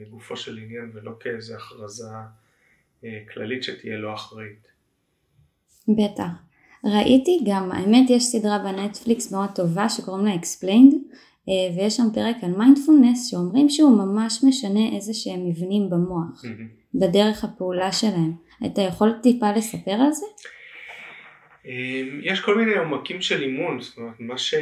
לגופו 0.00 0.36
של 0.36 0.58
עניין 0.58 0.90
ולא 0.94 1.12
כאיזה 1.20 1.56
הכרזה 1.56 2.04
אה, 3.04 3.22
כללית 3.32 3.62
שתהיה 3.62 3.96
לא 3.96 4.14
אחראית. 4.14 4.68
בטח. 5.88 6.28
ראיתי 6.84 7.40
גם, 7.46 7.72
האמת 7.72 8.10
יש 8.10 8.24
סדרה 8.24 8.58
בנטפליקס 8.58 9.32
מאוד 9.32 9.48
טובה 9.54 9.88
שקוראים 9.88 10.26
לה 10.26 10.34
Explained 10.34 10.93
אה, 10.93 10.93
ויש 11.48 11.96
שם 11.96 12.06
פרק 12.14 12.36
על 12.42 12.50
מיינדפולנס 12.50 13.30
שאומרים 13.30 13.68
שהוא 13.68 13.98
ממש 13.98 14.44
משנה 14.48 14.96
איזה 14.96 15.14
שהם 15.14 15.48
מבנים 15.48 15.90
במוח 15.90 16.44
mm-hmm. 16.44 16.94
בדרך 16.94 17.44
הפעולה 17.44 17.92
שלהם. 17.92 18.32
אתה 18.66 18.82
יכול 18.82 19.12
טיפה 19.22 19.52
לספר 19.52 19.92
על 19.92 20.12
זה? 20.12 20.26
אמ, 21.66 22.20
יש 22.22 22.40
כל 22.40 22.58
מיני 22.58 22.74
עומקים 22.74 23.20
של 23.20 23.42
אימון, 23.42 23.80
זאת 23.80 23.98
אומרת 23.98 24.20
מה, 24.20 24.38
ש... 24.38 24.54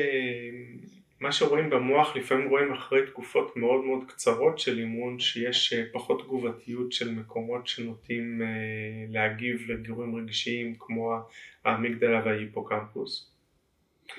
מה 1.20 1.32
שרואים 1.32 1.70
במוח 1.70 2.16
לפעמים 2.16 2.48
רואים 2.48 2.72
אחרי 2.72 3.06
תקופות 3.06 3.56
מאוד 3.56 3.84
מאוד 3.84 4.04
קצרות 4.08 4.58
של 4.58 4.78
אימון 4.78 5.18
שיש 5.18 5.72
אה, 5.72 5.82
פחות 5.92 6.22
תגובתיות 6.24 6.92
של 6.92 7.10
מקומות 7.10 7.66
שנוטים 7.66 8.42
אה, 8.42 8.46
להגיב 9.08 9.70
לגירויים 9.70 10.16
רגשיים 10.16 10.74
כמו 10.78 11.14
האמיגדלה 11.64 12.22
וההיפוקמפוס. 12.24 13.32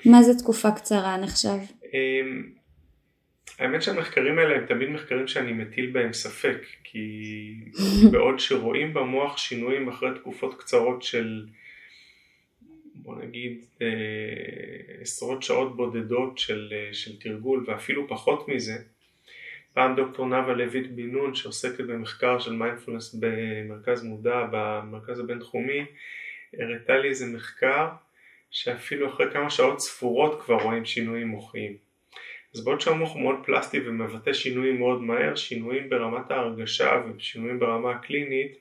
מה 0.04 0.22
זה 0.22 0.38
תקופה 0.38 0.70
קצרה 0.70 1.16
נחשב? 1.16 1.58
אמ, 1.94 2.52
האמת 3.58 3.82
שהמחקרים 3.82 4.38
האלה 4.38 4.56
הם 4.56 4.66
תמיד 4.66 4.88
מחקרים 4.88 5.28
שאני 5.28 5.52
מטיל 5.52 5.90
בהם 5.90 6.12
ספק, 6.12 6.58
כי 6.84 7.54
בעוד 8.12 8.38
שרואים 8.38 8.94
במוח 8.94 9.38
שינויים 9.38 9.88
אחרי 9.88 10.10
תקופות 10.14 10.60
קצרות 10.60 11.02
של 11.02 11.46
בוא 12.94 13.14
נגיד 13.22 13.64
אה, 13.82 13.88
עשרות 15.00 15.42
שעות 15.42 15.76
בודדות 15.76 16.38
של, 16.38 16.72
אה, 16.72 16.94
של 16.94 17.18
תרגול 17.18 17.64
ואפילו 17.66 18.08
פחות 18.08 18.48
מזה, 18.48 18.74
פעם 19.72 19.96
דוקטור 19.96 20.26
נאוה 20.26 20.54
לויט 20.54 20.86
בן 20.90 21.10
נון 21.10 21.34
שעוסקת 21.34 21.84
במחקר 21.84 22.38
של 22.38 22.52
מיינדפולנס 22.52 23.14
במרכז 23.20 24.04
מודע 24.04 24.46
במרכז 24.52 25.20
הבינתחומי 25.20 25.84
הראתה 26.58 26.96
לי 26.96 27.08
איזה 27.08 27.26
מחקר 27.26 27.88
שאפילו 28.50 29.08
אחרי 29.08 29.26
כמה 29.32 29.50
שעות 29.50 29.80
ספורות 29.80 30.42
כבר 30.42 30.62
רואים 30.62 30.84
שינויים 30.84 31.28
מוחיים. 31.28 31.83
אז 32.54 32.64
בעוד 32.64 32.80
שהמוח 32.80 33.12
הוא 33.12 33.22
מאוד 33.22 33.36
פלסטי 33.44 33.80
ומבטא 33.86 34.32
שינויים 34.32 34.78
מאוד 34.78 35.02
מהר, 35.02 35.34
שינויים 35.34 35.88
ברמת 35.88 36.30
ההרגשה 36.30 37.02
ושינויים 37.16 37.58
ברמה 37.58 37.90
הקלינית 37.90 38.58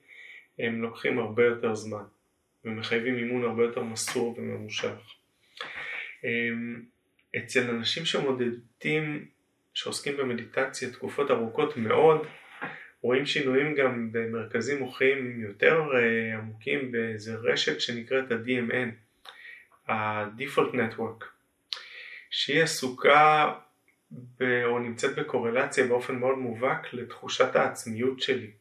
הם 0.59 0.81
לוקחים 0.81 1.19
הרבה 1.19 1.45
יותר 1.45 1.75
זמן 1.75 2.03
ומחייבים 2.65 3.17
אימון 3.17 3.43
הרבה 3.43 3.63
יותר 3.63 3.83
מסור 3.83 4.35
וממושך. 4.37 5.15
אמ, 6.23 6.81
אצל 7.37 7.69
אנשים 7.69 8.05
שמודדים, 8.05 9.25
שעוסקים 9.73 10.17
במדיטציה 10.17 10.89
תקופות 10.89 11.31
ארוכות 11.31 11.77
מאוד, 11.77 12.27
רואים 13.01 13.25
שינויים 13.25 13.75
גם 13.75 14.11
במרכזים 14.11 14.79
מוחיים 14.79 15.41
יותר 15.41 15.81
אה, 15.95 16.37
עמוקים 16.37 16.91
באיזה 16.91 17.35
רשת 17.35 17.81
שנקראת 17.81 18.31
ה-DMN, 18.31 18.89
ה-Default 19.91 20.73
Network, 20.73 21.25
שהיא 22.29 22.63
עסוקה 22.63 23.53
ב, 24.39 24.43
או 24.65 24.79
נמצאת 24.79 25.15
בקורלציה 25.15 25.87
באופן 25.87 26.15
מאוד 26.15 26.37
מובהק 26.37 26.93
לתחושת 26.93 27.55
העצמיות 27.55 28.19
שלי. 28.19 28.51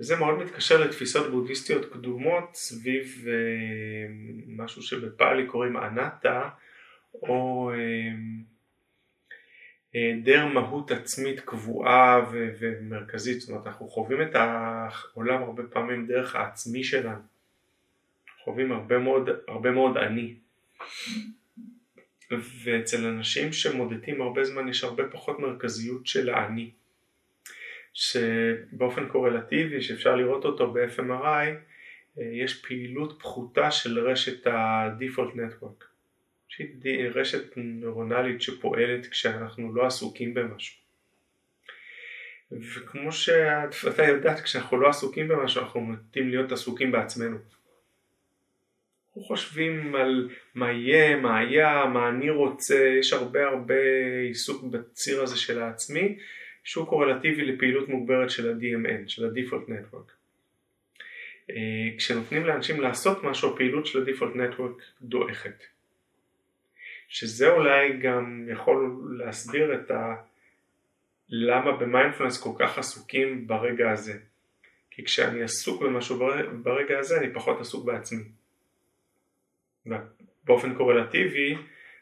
וזה 0.00 0.16
מאוד 0.16 0.38
מתקשר 0.38 0.80
לתפיסות 0.80 1.30
בודהיסטיות 1.30 1.92
קדומות 1.92 2.44
סביב 2.54 3.24
אה, 3.28 3.32
משהו 4.46 4.82
שבפאלי 4.82 5.46
קוראים 5.46 5.76
אנטה 5.76 6.48
או 7.22 7.70
היעדר 9.92 10.42
אה, 10.42 10.52
מהות 10.52 10.90
עצמית 10.90 11.40
קבועה 11.40 12.26
ו- 12.32 12.50
ומרכזית, 12.60 13.40
זאת 13.40 13.50
אומרת 13.50 13.66
אנחנו 13.66 13.88
חווים 13.88 14.22
את 14.22 14.34
העולם 14.34 15.42
הרבה 15.42 15.62
פעמים 15.62 16.06
דרך 16.06 16.36
העצמי 16.36 16.84
שלנו, 16.84 17.22
חווים 18.44 18.72
הרבה 18.72 18.98
מאוד, 18.98 19.30
הרבה 19.48 19.70
מאוד 19.70 19.96
אני. 19.96 20.34
ואצל 22.64 23.06
אנשים 23.06 23.52
שמודדים 23.52 24.22
הרבה 24.22 24.44
זמן 24.44 24.68
יש 24.68 24.84
הרבה 24.84 25.08
פחות 25.08 25.38
מרכזיות 25.38 26.06
של 26.06 26.28
האני 26.28 26.70
שבאופן 27.94 29.08
קורלטיבי 29.08 29.82
שאפשר 29.82 30.16
לראות 30.16 30.44
אותו 30.44 30.72
ב-FMRI 30.72 31.46
יש 32.16 32.62
פעילות 32.62 33.18
פחותה 33.20 33.70
של 33.70 33.98
רשת 33.98 34.46
ה-Default 34.46 35.34
Network 35.34 35.84
שהיא 36.48 37.08
רשת 37.14 37.56
נוירונלית 37.56 38.42
שפועלת 38.42 39.06
כשאנחנו 39.06 39.74
לא 39.74 39.86
עסוקים 39.86 40.34
במשהו. 40.34 40.84
וכמו 42.52 43.12
שאתה 43.12 44.02
יודעת, 44.08 44.40
כשאנחנו 44.40 44.80
לא 44.80 44.88
עסוקים 44.88 45.28
במשהו 45.28 45.62
אנחנו 45.62 45.80
נוטים 45.80 46.28
להיות 46.28 46.52
עסוקים 46.52 46.92
בעצמנו. 46.92 47.38
אנחנו 49.16 49.26
חושבים 49.26 49.94
על 49.94 50.30
מה 50.54 50.72
יהיה, 50.72 51.16
מה 51.16 51.38
היה, 51.38 51.84
מה 51.92 52.08
אני 52.08 52.30
רוצה, 52.30 52.94
יש 53.00 53.12
הרבה 53.12 53.46
הרבה 53.46 53.74
עיסוק 54.28 54.64
בציר 54.64 55.22
הזה 55.22 55.36
של 55.36 55.62
העצמי 55.62 56.18
שהוא 56.64 56.86
קורלטיבי 56.86 57.44
לפעילות 57.44 57.88
מוגברת 57.88 58.30
של 58.30 58.50
ה-DMN, 58.50 59.08
של 59.08 59.24
ה-Default 59.24 59.68
Network. 59.68 60.12
אה, 61.50 61.96
כשנותנים 61.98 62.46
לאנשים 62.46 62.80
לעשות 62.80 63.24
משהו, 63.24 63.54
הפעילות 63.54 63.86
של 63.86 64.02
ה-Default 64.02 64.36
Network 64.36 64.82
דועכת. 65.02 65.64
שזה 67.08 67.50
אולי 67.50 67.98
גם 67.98 68.48
יכול 68.52 69.00
להסביר 69.18 69.74
את 69.74 69.90
ה... 69.90 70.14
למה 71.28 71.72
במיינדפלנס 71.72 72.42
כל 72.42 72.52
כך 72.58 72.78
עסוקים 72.78 73.46
ברגע 73.46 73.90
הזה. 73.90 74.18
כי 74.90 75.04
כשאני 75.04 75.42
עסוק 75.42 75.82
במשהו 75.82 76.30
ברגע 76.62 76.98
הזה 76.98 77.18
אני 77.18 77.32
פחות 77.32 77.60
עסוק 77.60 77.84
בעצמי. 77.84 78.24
באופן 80.44 80.74
קורלטיבי 80.74 81.56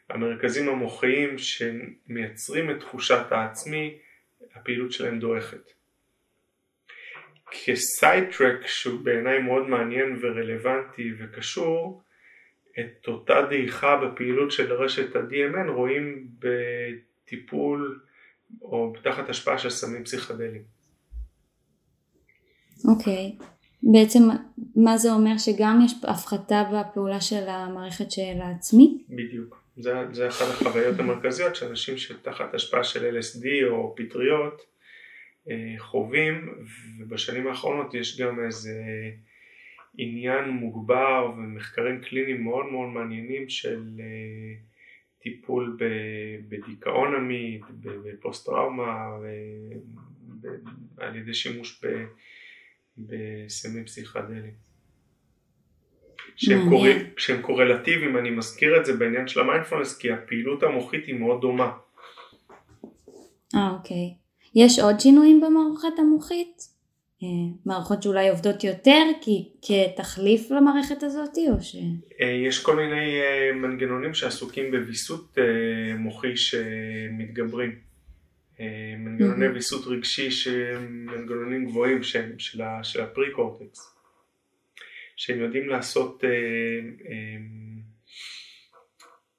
המרכזים 0.09 0.69
המוחיים 0.69 1.35
שמייצרים 1.37 2.71
את 2.71 2.79
תחושת 2.79 3.31
העצמי 3.31 3.97
הפעילות 4.55 4.91
שלהם 4.91 5.19
דועכת. 5.19 5.71
כסיידטרק 7.51 8.67
שהוא 8.67 8.99
בעיניי 9.05 9.39
מאוד 9.39 9.67
מעניין 9.69 10.19
ורלוונטי 10.21 11.13
וקשור 11.19 12.01
את 12.79 13.07
אותה 13.07 13.41
דעיכה 13.49 13.97
בפעילות 13.97 14.51
של 14.51 14.73
רשת 14.73 15.15
ה-DMN 15.15 15.71
רואים 15.71 16.27
בטיפול 16.39 18.01
או 18.61 18.93
תחת 19.03 19.29
השפעה 19.29 19.57
של 19.57 19.69
סמים 19.69 20.03
פסיכדליים. 20.03 20.63
אוקיי, 22.89 23.37
okay. 23.39 23.43
בעצם 23.91 24.23
מה 24.75 24.97
זה 24.97 25.11
אומר 25.11 25.37
שגם 25.37 25.79
יש 25.85 25.93
הפחתה 26.03 26.63
בפעולה 26.73 27.21
של 27.21 27.43
המערכת 27.47 28.11
של 28.11 28.41
העצמי? 28.41 29.03
בדיוק, 29.09 29.63
זה, 29.77 29.93
זה 30.11 30.27
אחת 30.27 30.45
החוויות 30.45 30.99
המרכזיות 30.99 31.55
שאנשים 31.55 31.97
שתחת 31.97 32.53
השפעה 32.53 32.83
של 32.83 33.17
LSD 33.19 33.69
או 33.69 33.95
פטריות 33.95 34.61
אה, 35.49 35.75
חווים 35.77 36.53
ובשנים 36.99 37.47
האחרונות 37.47 37.93
יש 37.93 38.21
גם 38.21 38.45
איזה 38.45 38.83
עניין 39.97 40.49
מוגבר 40.49 41.31
ומחקרים 41.37 42.01
קליניים 42.01 42.43
מאוד 42.43 42.65
מאוד 42.65 42.89
מעניינים 42.89 43.49
של 43.49 43.83
אה, 43.99 44.55
טיפול 45.21 45.77
בדיכאון 46.49 47.15
עמית, 47.15 47.61
בפוסט 47.81 48.45
טראומה, 48.45 49.07
על 50.97 51.15
ידי 51.15 51.33
שימוש 51.33 51.81
בסמים 52.97 53.85
פסיכדליים. 53.85 54.53
שהם, 56.35 56.69
קור... 56.69 56.85
שהם 57.17 57.41
קורלטיביים, 57.41 58.17
אני 58.17 58.29
מזכיר 58.29 58.79
את 58.79 58.85
זה 58.85 58.93
בעניין 58.93 59.27
של 59.27 59.39
המיינדפלנס 59.39 59.97
כי 59.97 60.11
הפעילות 60.11 60.63
המוחית 60.63 61.05
היא 61.05 61.15
מאוד 61.15 61.41
דומה. 61.41 61.71
אה 63.55 63.71
אוקיי. 63.77 64.13
יש 64.55 64.79
עוד 64.79 64.99
שינויים 64.99 65.41
במערכת 65.41 65.99
המוחית? 65.99 66.73
אה, 67.23 67.27
מערכות 67.65 68.03
שאולי 68.03 68.29
עובדות 68.29 68.63
יותר 68.63 69.03
כי 69.21 69.49
כתחליף 69.61 70.51
למערכת 70.51 71.03
הזאת 71.03 71.37
או 71.51 71.61
ש... 71.61 71.75
אה, 72.21 72.27
יש 72.47 72.63
כל 72.63 72.75
מיני 72.75 73.21
אה, 73.21 73.51
מנגנונים 73.55 74.13
שעסוקים 74.13 74.71
בוויסות 74.71 75.37
מוחי 75.97 76.37
שמתגברים. 76.37 77.92
מנגנוני 78.97 79.47
ויסות 79.47 79.87
רגשי 79.87 80.31
שהם 80.31 81.05
מנגנונים 81.05 81.65
גבוהים 81.65 82.03
שהם 82.03 82.39
של, 82.39 82.61
של 82.83 83.01
הפרי 83.01 83.31
קורטקס. 83.31 83.95
שהם 85.15 85.39
יודעים 85.39 85.69
לעשות 85.69 86.23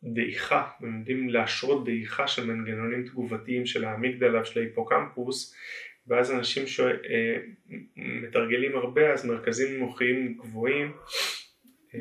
דעיכה, 0.05 0.69
הם 0.81 0.99
יודעים 0.99 1.29
להשרות 1.29 1.85
דעיכה 1.85 2.29
של 2.29 2.47
מנגנונים 2.47 3.09
תגובתיים 3.09 3.67
של 3.67 3.85
האמיגדלה 3.85 4.41
ושל 4.43 4.61
ההיפוקמפוס 4.61 5.55
ואז 6.07 6.33
אנשים 6.33 6.67
שמתרגלים 7.97 8.73
אה, 8.73 8.79
הרבה 8.79 9.13
אז 9.13 9.27
מרכזים 9.27 9.79
מוחיים 9.79 10.37
גבוהים 10.39 10.93
אה, 11.95 12.01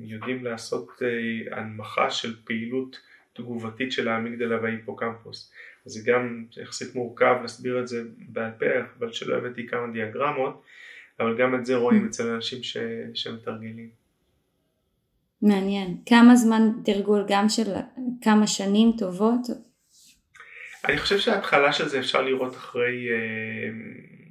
יודעים 0.00 0.44
לעשות 0.44 1.02
אה, 1.02 1.56
הנמכה 1.58 2.10
של 2.10 2.36
פעילות 2.44 3.00
תגובתית 3.32 3.92
של 3.92 4.08
האמיגדלה 4.08 4.62
וההיפוקמפוס 4.62 5.52
זה 5.84 6.10
גם 6.10 6.44
יחסית 6.62 6.94
מורכב 6.94 7.36
להסביר 7.42 7.80
את 7.80 7.88
זה 7.88 8.02
בעל 8.28 8.50
פה 8.58 8.66
אבל 8.98 9.12
שלא 9.12 9.36
הבאתי 9.36 9.66
כמה 9.66 9.92
דיאגרמות 9.92 10.62
אבל 11.20 11.38
גם 11.38 11.54
את 11.54 11.66
זה 11.66 11.76
רואים 11.76 12.06
אצל 12.06 12.30
אנשים 12.30 12.62
ש... 12.62 12.76
שמתרגלים. 13.14 13.90
מעניין. 15.42 15.96
כמה 16.06 16.36
זמן 16.36 16.62
תרגול 16.84 17.24
גם 17.28 17.48
של 17.48 17.72
כמה 18.22 18.46
שנים 18.46 18.92
טובות 18.98 19.40
אני 20.88 20.98
חושב 20.98 21.18
שההתחלה 21.18 21.72
של 21.72 21.88
זה 21.88 21.98
אפשר 21.98 22.22
לראות 22.22 22.54
אחרי 22.54 23.08
אה, 23.10 23.68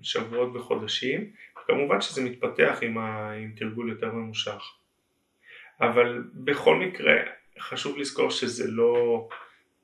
שבועות 0.02 0.56
וחודשים, 0.56 1.30
כמובן 1.68 2.02
שזה 2.02 2.24
מתפתח 2.24 2.80
עם, 2.82 2.98
ה, 2.98 3.32
עם 3.32 3.52
תרגול 3.56 3.90
יותר 3.90 4.12
ממושך. 4.12 4.62
אבל 5.82 6.24
בכל 6.34 6.76
מקרה 6.76 7.14
חשוב 7.60 7.98
לזכור 7.98 8.30
שזה 8.30 8.72
לא, 8.72 9.28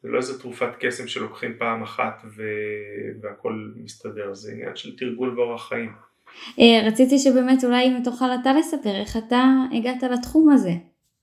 זה 0.01 0.09
לא 0.09 0.17
איזה 0.17 0.39
תרופת 0.39 0.69
קסם 0.79 1.07
שלוקחים 1.07 1.57
פעם 1.59 1.83
אחת 1.83 2.21
ו... 2.35 2.43
והכל 3.21 3.71
מסתדר, 3.75 4.33
זה 4.33 4.51
עניין 4.51 4.75
של 4.75 4.97
תרגול 4.97 5.39
ואורח 5.39 5.69
חיים. 5.69 5.91
אה, 6.59 6.87
רציתי 6.87 7.17
שבאמת 7.17 7.63
אולי 7.63 7.85
אם 7.85 8.03
תוכל 8.03 8.25
אתה 8.41 8.53
לספר 8.53 8.95
איך 9.01 9.17
אתה 9.17 9.43
הגעת 9.79 10.03
לתחום 10.03 10.49
הזה, 10.49 10.71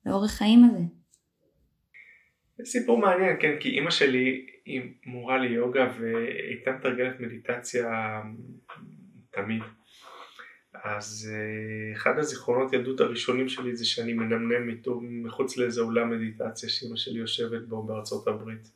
לאורך 0.06 0.30
חיים 0.30 0.64
הזה. 0.64 0.82
זה 2.58 2.64
סיפור 2.64 2.98
מעניין, 2.98 3.36
כן, 3.40 3.56
כי 3.60 3.68
אימא 3.68 3.90
שלי 3.90 4.46
היא 4.64 4.80
מורה 5.06 5.38
ליוגה 5.38 5.92
והייתה 5.98 6.72
מתרגלת 6.72 7.20
מדיטציה 7.20 8.20
תמיד. 9.30 9.62
אז 10.86 11.30
אה, 11.32 11.96
אחד 11.96 12.18
הזיכרונות 12.18 12.72
ילדות 12.72 13.00
הראשונים 13.00 13.48
שלי 13.48 13.76
זה 13.76 13.86
שאני 13.86 14.12
מנמנם 14.12 14.68
איתו 14.68 15.00
מחוץ 15.02 15.56
לאיזה 15.56 15.80
אולם 15.80 16.10
מדיטציה 16.10 16.68
שאימא 16.68 16.96
שלי 16.96 17.18
יושבת 17.18 17.62
בו 17.62 17.82
בארצות 17.82 18.28
הברית. 18.28 18.70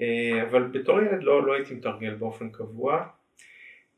אה, 0.00 0.42
אבל 0.42 0.62
בתור 0.62 1.00
ילד 1.00 1.22
לא, 1.22 1.46
לא 1.46 1.52
הייתי 1.52 1.74
מתרגל 1.74 2.14
באופן 2.14 2.50
קבוע 2.50 3.06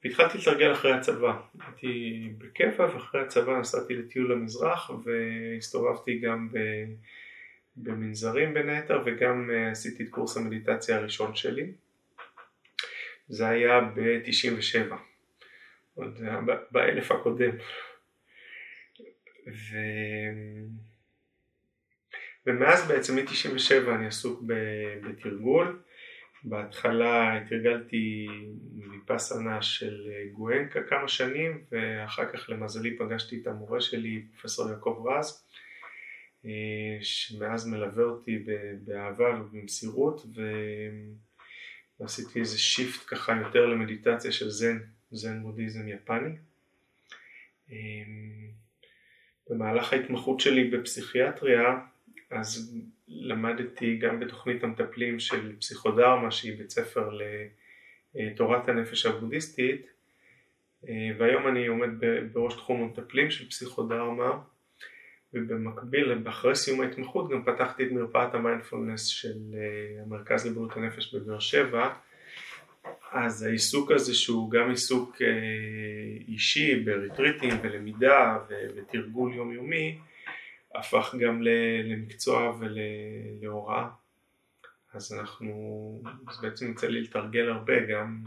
והתחלתי 0.05 0.39
לתרגל 0.39 0.73
אחרי 0.73 0.93
הצבא. 0.93 1.41
הייתי 1.67 2.29
בכיפה 2.39 2.83
ואחרי 2.83 3.21
הצבא 3.21 3.61
נסעתי 3.61 3.97
לטיול 3.97 4.33
למזרח 4.33 4.91
והסתובבתי 5.05 6.19
גם. 6.19 6.49
במנזרים 7.83 8.55
בין 8.55 8.69
היתר 8.69 9.03
וגם 9.07 9.51
אה, 9.51 9.71
עשיתי 9.71 10.03
את 10.03 10.09
קורס 10.09 10.37
המדיטציה 10.37 10.97
הראשון 10.97 11.35
שלי 11.35 11.73
זה 13.29 13.49
היה 13.49 13.81
ב-97 13.81 14.95
עוד 16.03 16.21
באלף 16.71 17.11
הקודם. 17.13 17.57
ו... 19.47 19.77
ומאז 22.47 22.89
בעצם 22.89 23.17
מ-97 23.17 23.91
אני 23.95 24.07
עסוק 24.07 24.43
בתרגול. 25.03 25.83
בהתחלה 26.45 27.37
התרגלתי 27.37 28.27
מפסנה 28.77 29.63
של 29.63 30.11
גואנקה 30.33 30.83
כמה 30.83 31.09
שנים 31.09 31.65
ואחר 31.73 32.33
כך 32.33 32.51
למזלי 32.51 32.99
פגשתי 32.99 33.41
את 33.43 33.47
המורה 33.47 33.81
שלי 33.81 34.23
פרופסור 34.33 34.71
יעקב 34.71 35.07
רז 35.07 35.47
אה, 36.45 36.51
שמאז 37.03 37.67
מלווה 37.67 38.05
אותי 38.05 38.45
באהבה 38.85 39.41
ובמסירות 39.41 40.27
ועשיתי 42.01 42.41
איזה 42.41 42.59
שיפט 42.59 43.01
ככה 43.07 43.33
יותר 43.43 43.67
למדיטציה 43.67 44.33
של 44.33 44.51
זן, 44.51 44.79
זן 45.11 45.42
בודהיזם 45.42 45.88
יפני. 45.88 46.31
אה, 47.70 47.77
במהלך 49.51 49.92
ההתמחות 49.92 50.40
שלי 50.40 50.70
בפסיכיאטריה 50.70 51.79
אז 52.31 52.77
למדתי 53.09 53.96
גם 53.96 54.20
בתוכנית 54.20 54.64
המטפלים 54.64 55.20
של 55.20 55.57
פסיכודרמה 55.57 56.31
שהיא 56.31 56.59
בית 56.59 56.70
ספר 56.70 57.18
לתורת 58.14 58.68
הנפש 58.68 59.07
הבודהיסטית. 59.07 59.87
אה, 60.88 61.11
והיום 61.18 61.49
אני 61.49 61.66
עומד 61.66 61.88
בראש 62.33 62.55
תחום 62.55 62.83
המטפלים 62.83 63.31
של 63.31 63.49
פסיכודרמה. 63.49 64.40
ובמקביל, 65.35 66.29
אחרי 66.29 66.55
סיום 66.55 66.81
ההתמחות 66.81 67.31
גם 67.31 67.44
פתחתי 67.44 67.87
את 67.87 67.92
מרפאת 67.92 68.35
המיינדפולנס 68.35 69.07
של 69.07 69.38
אה, 69.55 70.03
המרכז 70.03 70.46
לבריאות 70.46 70.77
הנפש 70.77 71.14
בבאר 71.14 71.38
שבע 71.38 71.94
אז 73.12 73.43
העיסוק 73.43 73.90
הזה 73.90 74.14
שהוא 74.14 74.51
גם 74.51 74.71
עיסוק 74.71 75.23
אה, 75.23 75.27
אישי 76.29 76.81
בריטריטים 76.85 77.51
ולמידה 77.62 78.38
ותרגול 78.49 79.35
יומיומי 79.35 79.99
הפך 80.75 81.14
גם 81.21 81.43
למקצוע 81.85 82.59
ולהוראה. 82.61 83.88
אז 84.93 85.12
אנחנו, 85.12 86.03
אז 86.29 86.40
בעצם 86.40 86.71
יצא 86.71 86.87
לי 86.87 87.01
לתרגל 87.01 87.49
הרבה, 87.49 87.87
גם, 87.87 88.25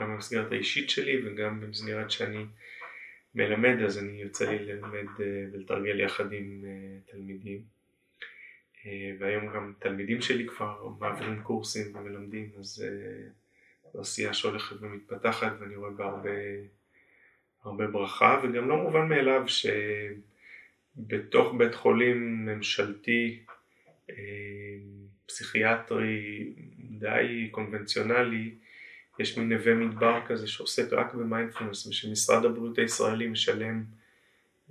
גם 0.00 0.12
במסגרת 0.14 0.52
האישית 0.52 0.90
שלי 0.90 1.26
וגם 1.26 1.60
במסגרת 1.60 2.10
שאני 2.10 2.44
מלמד, 3.34 3.82
אז 3.84 3.98
אני 3.98 4.22
יוצא 4.22 4.50
לי 4.50 4.58
ללמד 4.58 5.06
אה, 5.20 5.44
ולתרגל 5.52 6.00
יחד 6.00 6.32
עם 6.32 6.64
אה, 6.66 6.98
תלמידים. 7.12 7.76
והיום 9.18 9.46
גם 9.46 9.72
תלמידים 9.78 10.20
שלי 10.20 10.46
כבר 10.46 10.88
מעבירים 11.00 11.42
קורסים 11.42 11.96
ומלמדים, 11.96 12.50
אז 12.58 12.84
זו 13.92 14.00
עשייה 14.00 14.34
שהולכת 14.34 14.76
ומתפתחת 14.80 15.52
ואני 15.60 15.76
רואה 15.76 15.90
בה 15.90 16.04
הרבה, 16.04 16.30
הרבה 17.64 17.86
ברכה, 17.86 18.40
וגם 18.42 18.68
לא 18.68 18.76
מובן 18.76 19.08
מאליו 19.08 19.44
שבתוך 20.96 21.54
בית 21.58 21.74
חולים 21.74 22.46
ממשלתי 22.46 23.44
פסיכיאטרי 25.26 26.52
די 26.78 27.48
קונבנציונלי, 27.50 28.54
יש 29.18 29.38
מין 29.38 29.52
נווה 29.52 29.74
מדבר 29.74 30.20
כזה 30.26 30.46
שעוסק 30.46 30.92
רק 30.92 31.14
במיינדפלנס 31.14 31.86
ושמשרד 31.86 32.44
הבריאות 32.44 32.78
הישראלי 32.78 33.26
משלם 33.26 33.84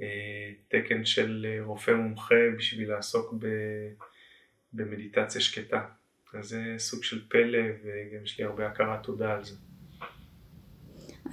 אה, 0.01 0.51
תקן 0.67 1.06
של 1.06 1.45
אה, 1.49 1.63
רופא 1.63 1.91
מומחה 1.91 2.36
בשביל 2.58 2.89
לעסוק 2.89 3.34
במדיטציה 4.73 5.41
שקטה. 5.41 5.86
אז 6.39 6.45
זה 6.45 6.76
סוג 6.78 7.04
של 7.04 7.28
פלא 7.30 7.60
וגם 7.84 8.24
יש 8.24 8.39
לי 8.39 8.45
הרבה 8.45 8.67
הכרת 8.67 9.04
תודה 9.04 9.34
על 9.34 9.43
זה. 9.43 9.56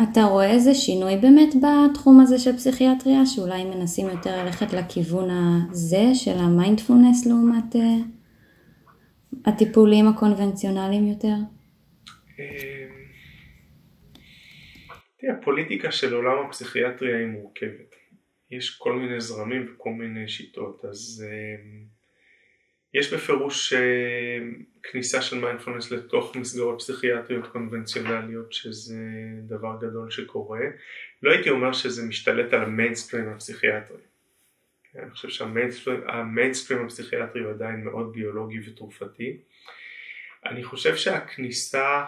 אתה 0.03 0.23
רואה 0.23 0.51
איזה 0.51 0.75
שינוי 0.75 1.17
באמת 1.17 1.55
בתחום 1.63 2.21
הזה 2.21 2.39
של 2.39 2.53
פסיכיאטריה, 2.53 3.27
שאולי 3.27 3.65
מנסים 3.65 4.09
יותר 4.09 4.45
ללכת 4.45 4.73
לכיוון 4.73 5.29
הזה 5.71 6.15
של 6.15 6.39
המיינדפולנס 6.39 7.27
לעומת... 7.27 7.77
אה, 7.77 7.97
הטיפולים 9.47 10.09
הקונבנציונליים 10.09 11.07
יותר? 11.07 11.35
אמ, 12.39 12.45
תראה, 15.19 15.35
הפוליטיקה 15.35 15.93
של 15.93 16.15
עולם 16.15 16.47
הפסיכיאטריה 16.47 17.19
היא 17.19 17.27
מורכבת. 17.27 17.95
יש 18.51 18.77
כל 18.79 18.93
מיני 18.93 19.21
זרמים 19.21 19.67
וכל 19.75 19.91
מיני 19.91 20.29
שיטות, 20.29 20.85
אז 20.85 21.25
אמ, 21.29 21.85
יש 22.95 23.15
בפירוש 23.15 23.73
אמ, 23.73 24.63
כניסה 24.83 25.23
של 25.23 25.39
מיינדפולנס 25.39 25.91
לתוך 25.91 26.37
מסגרות 26.37 26.79
פסיכיאטריות 26.79 27.47
קונבנציונליות 27.47 28.53
שזה 28.53 28.99
דבר 29.49 29.77
גדול 29.81 30.11
שקורה. 30.11 30.61
לא 31.23 31.31
הייתי 31.33 31.51
אומר 31.51 31.73
שזה 31.73 32.07
משתלט 32.07 32.53
על 32.53 32.63
המיינסטרים 32.63 33.29
הפסיכיאטרי. 33.29 34.01
אני 34.99 35.11
חושב 35.11 35.29
שהמיינסטרים 35.29 36.85
הפסיכיאטרי 36.85 37.43
הוא 37.43 37.51
עדיין 37.51 37.85
מאוד 37.85 38.13
ביולוגי 38.13 38.59
ותרופתי. 38.67 39.37
אני 40.47 40.65
חושב 40.65 40.97
שהכניסה 40.97 42.05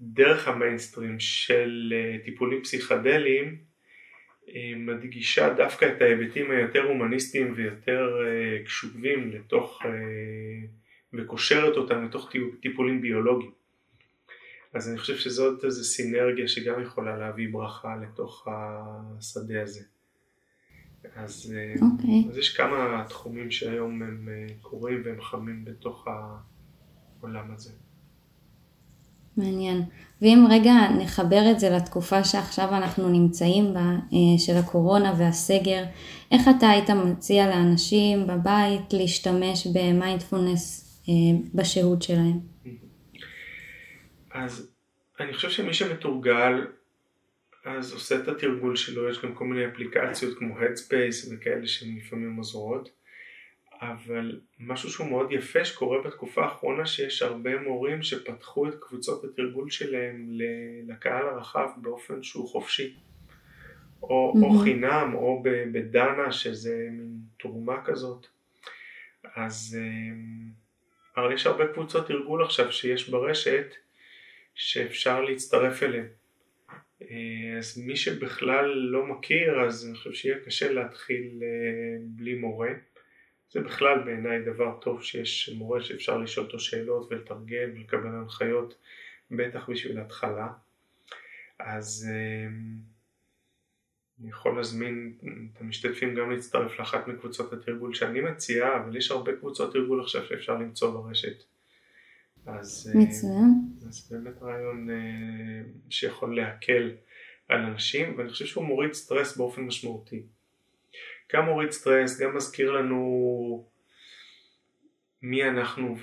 דרך 0.00 0.48
המיינסטרים 0.48 1.20
של 1.20 1.94
אה, 1.96 2.24
טיפולים 2.24 2.62
פסיכדליים 2.62 3.58
מדגישה 4.76 5.54
דווקא 5.54 5.84
את 5.96 6.02
ההיבטים 6.02 6.50
היותר 6.50 6.82
הומניסטיים 6.82 7.52
ויותר 7.56 8.08
אה, 8.26 8.64
קשובים 8.64 9.30
לתוך 9.30 9.82
וקושרת 11.12 11.76
אותם 11.76 12.04
לתוך 12.04 12.32
טיפולים 12.60 13.00
ביולוגיים. 13.00 13.52
אז 14.74 14.88
אני 14.88 14.98
חושב 14.98 15.16
שזאת 15.16 15.64
איזו 15.64 15.84
סינרגיה 15.84 16.48
שגם 16.48 16.82
יכולה 16.82 17.18
להביא 17.18 17.48
ברכה 17.52 17.96
לתוך 17.96 18.48
השדה 18.48 19.62
הזה. 19.62 19.80
אז, 21.16 21.52
okay. 21.52 21.56
אה, 21.56 21.86
אוקיי. 21.92 22.24
אז 22.30 22.38
יש 22.38 22.56
כמה 22.56 23.04
תחומים 23.08 23.50
שהיום 23.50 24.02
הם 24.02 24.28
אה, 24.28 24.54
קורים 24.60 25.02
והם 25.04 25.20
חמים 25.20 25.64
בתוך 25.64 26.08
העולם 27.20 27.54
הזה. 27.54 27.70
מעניין. 29.36 29.82
ואם 30.22 30.46
רגע 30.50 30.72
נחבר 30.98 31.50
את 31.50 31.60
זה 31.60 31.70
לתקופה 31.70 32.24
שעכשיו 32.24 32.68
אנחנו 32.68 33.08
נמצאים 33.08 33.74
בה, 33.74 33.80
אה, 33.80 34.38
של 34.38 34.56
הקורונה 34.56 35.14
והסגר, 35.18 35.84
איך 36.32 36.42
אתה 36.56 36.70
היית 36.70 36.90
מציע 36.90 37.46
לאנשים 37.46 38.26
בבית 38.26 38.92
להשתמש 38.92 39.66
במיינדפולנס 39.66 40.80
בשהות 41.54 42.02
שלהם? 42.02 42.38
אז 44.34 44.70
אני 45.20 45.34
חושב 45.34 45.50
שמי 45.50 45.74
שמתורגל 45.74 46.66
אז 47.64 47.92
עושה 47.92 48.18
את 48.18 48.28
התרגול 48.28 48.76
שלו, 48.76 49.08
יש 49.08 49.22
גם 49.24 49.34
כל 49.34 49.44
מיני 49.44 49.66
אפליקציות 49.66 50.38
כמו 50.38 50.54
Headspace 50.58 51.34
וכאלה 51.34 51.66
שהן 51.66 51.96
לפעמים 51.96 52.36
עוזרות, 52.36 52.88
אבל 53.80 54.40
משהו 54.58 54.90
שהוא 54.90 55.08
מאוד 55.08 55.32
יפה 55.32 55.64
שקורה 55.64 56.02
בתקופה 56.02 56.44
האחרונה 56.44 56.86
שיש 56.86 57.22
הרבה 57.22 57.60
מורים 57.60 58.02
שפתחו 58.02 58.68
את 58.68 58.74
קבוצות 58.80 59.24
התרגול 59.24 59.70
שלהם 59.70 60.26
לקהל 60.86 61.28
הרחב 61.28 61.68
באופן 61.76 62.22
שהוא 62.22 62.48
חופשי, 62.48 62.94
או, 64.02 64.32
mm-hmm. 64.36 64.44
או 64.44 64.58
חינם 64.58 65.10
או 65.14 65.42
בדנה 65.72 66.32
שזה 66.32 66.88
מין 66.90 67.18
תרומה 67.38 67.84
כזאת, 67.84 68.26
אז 69.34 69.78
הרי 71.16 71.28
אה, 71.28 71.34
יש 71.34 71.46
הרבה 71.46 71.66
קבוצות 71.66 72.06
תרגול 72.06 72.44
עכשיו 72.44 72.72
שיש 72.72 73.08
ברשת 73.08 73.74
שאפשר 74.54 75.20
להצטרף 75.20 75.82
אליהן. 75.82 76.06
אה, 77.02 77.58
אז 77.58 77.78
מי 77.78 77.96
שבכלל 77.96 78.64
לא 78.66 79.06
מכיר 79.06 79.60
אז 79.60 79.86
אני 79.86 79.96
חושב 79.96 80.12
שיהיה 80.12 80.38
קשה 80.38 80.72
להתחיל 80.72 81.42
אה, 81.42 81.96
בלי 82.00 82.34
מורה. 82.34 82.70
זה 83.54 83.60
בכלל 83.60 84.02
בעיניי 84.04 84.42
דבר 84.42 84.78
טוב 84.80 85.02
שיש 85.02 85.48
מורה 85.48 85.82
שאפשר 85.82 86.18
לשאול 86.18 86.46
אותו 86.46 86.60
שאלות 86.60 87.12
ולתרגל 87.12 87.70
ולקבל 87.74 88.08
הנחיות 88.08 88.74
בטח 89.30 89.70
בשביל 89.70 89.98
התחלה. 89.98 90.48
אז 91.58 92.08
אה, 92.10 92.48
אני 94.20 94.30
יכול 94.30 94.56
להזמין 94.56 95.12
את 95.52 95.60
המשתתפים 95.60 96.14
גם 96.14 96.30
להצטרף 96.30 96.78
לאחת 96.78 97.08
מקבוצות 97.08 97.52
התרגול 97.52 97.94
שאני 97.94 98.20
מציע, 98.20 98.76
אבל 98.76 98.96
יש 98.96 99.10
הרבה 99.10 99.36
קבוצות 99.36 99.72
תרגול 99.72 100.00
עכשיו 100.00 100.26
שאפשר 100.26 100.54
למצוא 100.54 100.90
ברשת. 100.90 101.42
אז, 102.46 102.92
מצוין. 102.94 103.50
אז 103.88 104.08
באמת 104.10 104.42
רעיון 104.42 104.90
אה, 104.90 104.96
שיכול 105.90 106.36
להקל 106.36 106.90
על 107.48 107.60
אנשים 107.60 108.18
ואני 108.18 108.28
חושב 108.28 108.46
שהוא 108.46 108.64
מוריד 108.64 108.92
סטרס 108.92 109.36
באופן 109.36 109.62
משמעותי. 109.62 110.22
גם 111.32 111.44
מוריד 111.44 111.70
סטרס, 111.70 112.20
גם 112.20 112.36
מזכיר 112.36 112.72
לנו 112.72 113.68
מי 115.22 115.48
אנחנו 115.48 115.96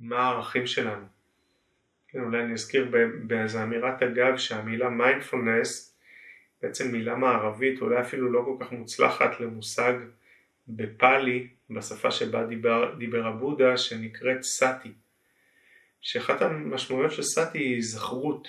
ומה 0.00 0.18
הערכים 0.18 0.66
שלנו. 0.66 1.06
כן, 2.08 2.20
אולי 2.20 2.42
אני 2.42 2.52
אזכיר 2.52 2.90
באיזה 3.22 3.62
אמירת 3.62 4.02
אגב 4.02 4.36
שהמילה 4.36 4.90
מיינדפולנס 4.90 5.96
בעצם 6.62 6.92
מילה 6.92 7.14
מערבית 7.14 7.80
אולי 7.80 8.00
אפילו 8.00 8.32
לא 8.32 8.42
כל 8.44 8.64
כך 8.64 8.72
מוצלחת 8.72 9.40
למושג 9.40 9.92
בפאלי, 10.68 11.48
בשפה 11.70 12.10
שבה 12.10 12.46
דיבר, 12.46 12.94
דיבר 12.98 13.26
הבודה, 13.26 13.76
שנקראת 13.76 14.42
סאטי. 14.42 14.92
שאחת 16.00 16.42
המשמעויות 16.42 17.12
של 17.12 17.22
סאטי 17.22 17.58
היא 17.58 17.74
היזכרות. 17.74 18.48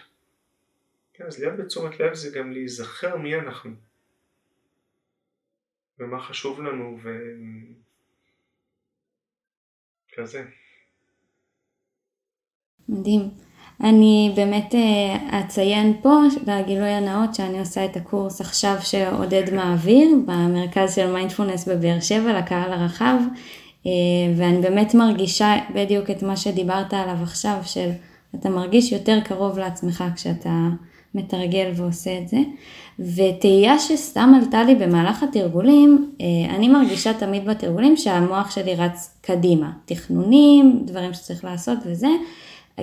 כן, 1.13 1.23
אז 1.23 1.39
להיות 1.39 1.57
בתשומת 1.57 1.99
לב 1.99 2.13
זה 2.13 2.39
גם 2.39 2.51
להיזכר 2.51 3.17
מי 3.17 3.35
אנחנו. 3.35 3.71
ומה 5.99 6.19
חשוב 6.19 6.61
לנו 6.61 6.97
וכזה. 10.13 10.43
מדהים. 12.89 13.29
אני 13.83 14.33
באמת 14.35 14.75
אה, 14.75 15.39
אציין 15.39 15.99
פה 16.01 16.19
לגילוי 16.47 16.89
הנאות 16.89 17.35
שאני 17.35 17.59
עושה 17.59 17.85
את 17.85 17.95
הקורס 17.95 18.41
עכשיו 18.41 18.75
שעודד 18.81 19.53
מעביר 19.53 20.09
במרכז 20.25 20.95
של 20.95 21.11
מיינדפולנס 21.11 21.67
בבאר 21.67 21.99
שבע 21.99 22.39
לקהל 22.39 22.73
הרחב 22.73 23.17
אה, 23.85 23.91
ואני 24.37 24.61
באמת 24.61 24.95
מרגישה 24.95 25.55
בדיוק 25.75 26.09
את 26.09 26.23
מה 26.23 26.37
שדיברת 26.37 26.93
עליו 26.93 27.17
עכשיו 27.23 27.59
של 27.63 27.89
אתה 28.35 28.49
מרגיש 28.49 28.91
יותר 28.91 29.19
קרוב 29.23 29.59
לעצמך 29.59 30.03
כשאתה 30.15 30.67
מתרגל 31.17 31.71
ועושה 31.75 32.17
את 32.17 32.27
זה 32.27 32.37
ותהייה 32.99 33.79
שסתם 33.79 34.33
עלתה 34.41 34.63
לי 34.63 34.75
במהלך 34.75 35.23
התרגולים, 35.23 36.11
אה, 36.21 36.55
אני 36.55 36.67
מרגישה 36.67 37.13
תמיד 37.13 37.45
בתרגולים 37.45 37.97
שהמוח 37.97 38.51
שלי 38.51 38.75
רץ 38.75 39.17
קדימה, 39.21 39.71
תכנונים, 39.85 40.81
דברים 40.85 41.13
שצריך 41.13 41.43
לעשות 41.43 41.79
וזה 41.85 42.07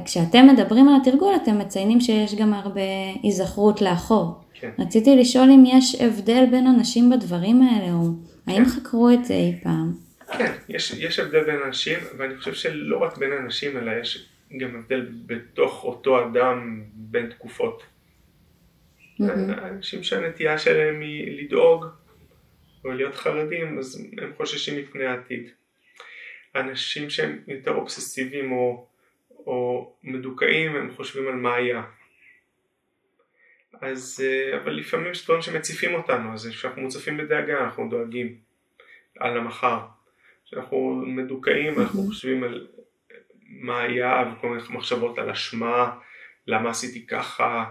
כשאתם 0.05 0.47
מדברים 0.47 0.89
על 0.89 0.95
התרגול 1.01 1.35
אתם 1.43 1.59
מציינים 1.59 2.01
שיש 2.01 2.35
גם 2.35 2.55
הרבה 2.55 2.81
היזכרות 3.23 3.83
לאחור. 3.83 4.41
כן. 4.55 4.71
רציתי 4.79 5.17
לשאול 5.17 5.51
אם 5.51 5.65
יש 5.67 6.01
הבדל 6.01 6.45
בין 6.51 6.67
אנשים 6.67 7.11
בדברים 7.11 7.63
האלה, 7.63 7.93
או 7.93 8.01
כן. 8.47 8.53
האם 8.53 8.65
חקרו 8.65 9.11
את 9.11 9.25
זה 9.25 9.35
אי 9.35 9.55
פעם? 9.63 9.93
כן, 10.39 10.53
יש, 10.69 10.91
יש 10.91 11.19
הבדל 11.19 11.45
בין 11.45 11.57
אנשים, 11.67 11.99
ואני 12.19 12.37
חושב 12.37 12.55
שלא 12.55 13.03
רק 13.03 13.19
בין 13.19 13.31
אנשים, 13.45 13.77
אלא 13.77 13.91
יש 14.01 14.29
גם 14.59 14.69
הבדל 14.77 15.07
בתוך 15.27 15.85
אותו 15.85 16.25
אדם 16.25 16.83
בין 16.95 17.27
תקופות. 17.31 17.83
Mm-hmm. 19.21 19.63
אנשים 19.63 20.03
שהנטייה 20.03 20.59
שלהם 20.59 21.01
היא 21.01 21.43
לדאוג, 21.43 21.85
או 22.85 22.91
להיות 22.91 23.15
חרדים, 23.15 23.79
אז 23.79 24.07
הם 24.19 24.33
חוששים 24.37 24.79
מפני 24.79 25.05
העתיד. 25.05 25.51
אנשים 26.55 27.11
שהם 27.11 27.39
יותר 27.47 27.71
אובססיביים 27.71 28.53
או, 28.53 28.87
או 29.31 29.93
מדוכאים, 30.03 30.77
הם 30.77 30.95
חושבים 30.95 31.29
על 31.29 31.35
מה 31.35 31.55
היה. 31.55 31.83
אז, 33.81 34.25
אה, 34.25 34.57
אבל 34.57 34.73
לפעמים 34.73 35.11
יש 35.11 35.25
דברים 35.25 35.43
שמציפים 35.43 35.95
אותנו, 35.95 36.35
אז 36.35 36.49
כשאנחנו 36.49 36.83
מוצפים 36.83 37.17
בדאגה 37.17 37.65
אנחנו 37.65 37.89
דואגים 37.91 38.39
על 39.19 39.39
המחר. 39.39 39.79
כשאנחנו 40.47 41.03
מדוכאים 41.07 41.81
אנחנו 41.81 42.03
חושבים 42.03 42.45
על 42.45 42.67
מה 43.47 43.81
היה 43.81 44.33
וכל 44.33 44.49
מיני 44.49 44.63
מחשבות 44.71 45.19
על 45.19 45.31
אשמה, 45.31 45.99
למה 46.47 46.71
עשיתי 46.71 47.07
ככה, 47.07 47.65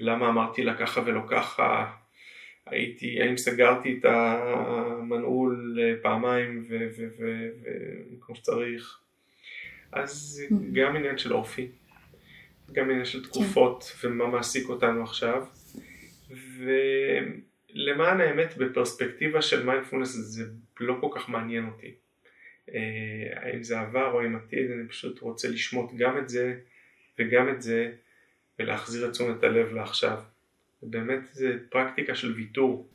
למה 0.00 0.28
אמרתי 0.28 0.62
לה 0.62 0.76
ככה 0.76 1.02
ולא 1.06 1.20
ככה, 1.28 1.92
הייתי, 2.66 3.22
האם 3.22 3.36
סגרתי 3.36 3.98
את 3.98 4.04
המנעול 4.04 5.78
פעמיים 6.02 6.66
וכמו 8.18 8.36
שצריך. 8.36 9.00
אז 9.92 10.42
mm-hmm. 10.42 10.54
גם 10.72 10.96
עניין 10.96 11.18
של 11.18 11.32
אופי, 11.32 11.68
גם 12.72 12.90
עניין 12.90 13.04
של 13.04 13.24
תקופות 13.24 13.82
כן. 13.82 14.08
ומה 14.08 14.26
מעסיק 14.26 14.68
אותנו 14.68 15.02
עכשיו. 15.02 15.46
ולמען 16.56 18.20
האמת 18.20 18.56
בפרספקטיבה 18.56 19.42
של 19.42 19.66
מיינדפולנס 19.66 20.08
זה 20.08 20.44
לא 20.80 20.96
כל 21.00 21.08
כך 21.14 21.28
מעניין 21.28 21.66
אותי. 21.66 21.94
אה, 22.74 22.80
האם 23.32 23.62
זה 23.62 23.80
עבר 23.80 24.12
או 24.12 24.20
עם 24.20 24.36
עתיד, 24.36 24.70
אני 24.70 24.88
פשוט 24.88 25.20
רוצה 25.20 25.48
לשמוט 25.48 25.90
גם 25.96 26.18
את 26.18 26.28
זה 26.28 26.54
וגם 27.18 27.48
את 27.48 27.62
זה 27.62 27.92
ולהחזיר 28.60 29.06
את 29.06 29.12
תשומת 29.12 29.42
הלב 29.42 29.72
לעכשיו. 29.72 30.18
באמת 30.82 31.20
זה 31.32 31.56
פרקטיקה 31.70 32.14
של 32.14 32.32
ויתור. 32.32 32.86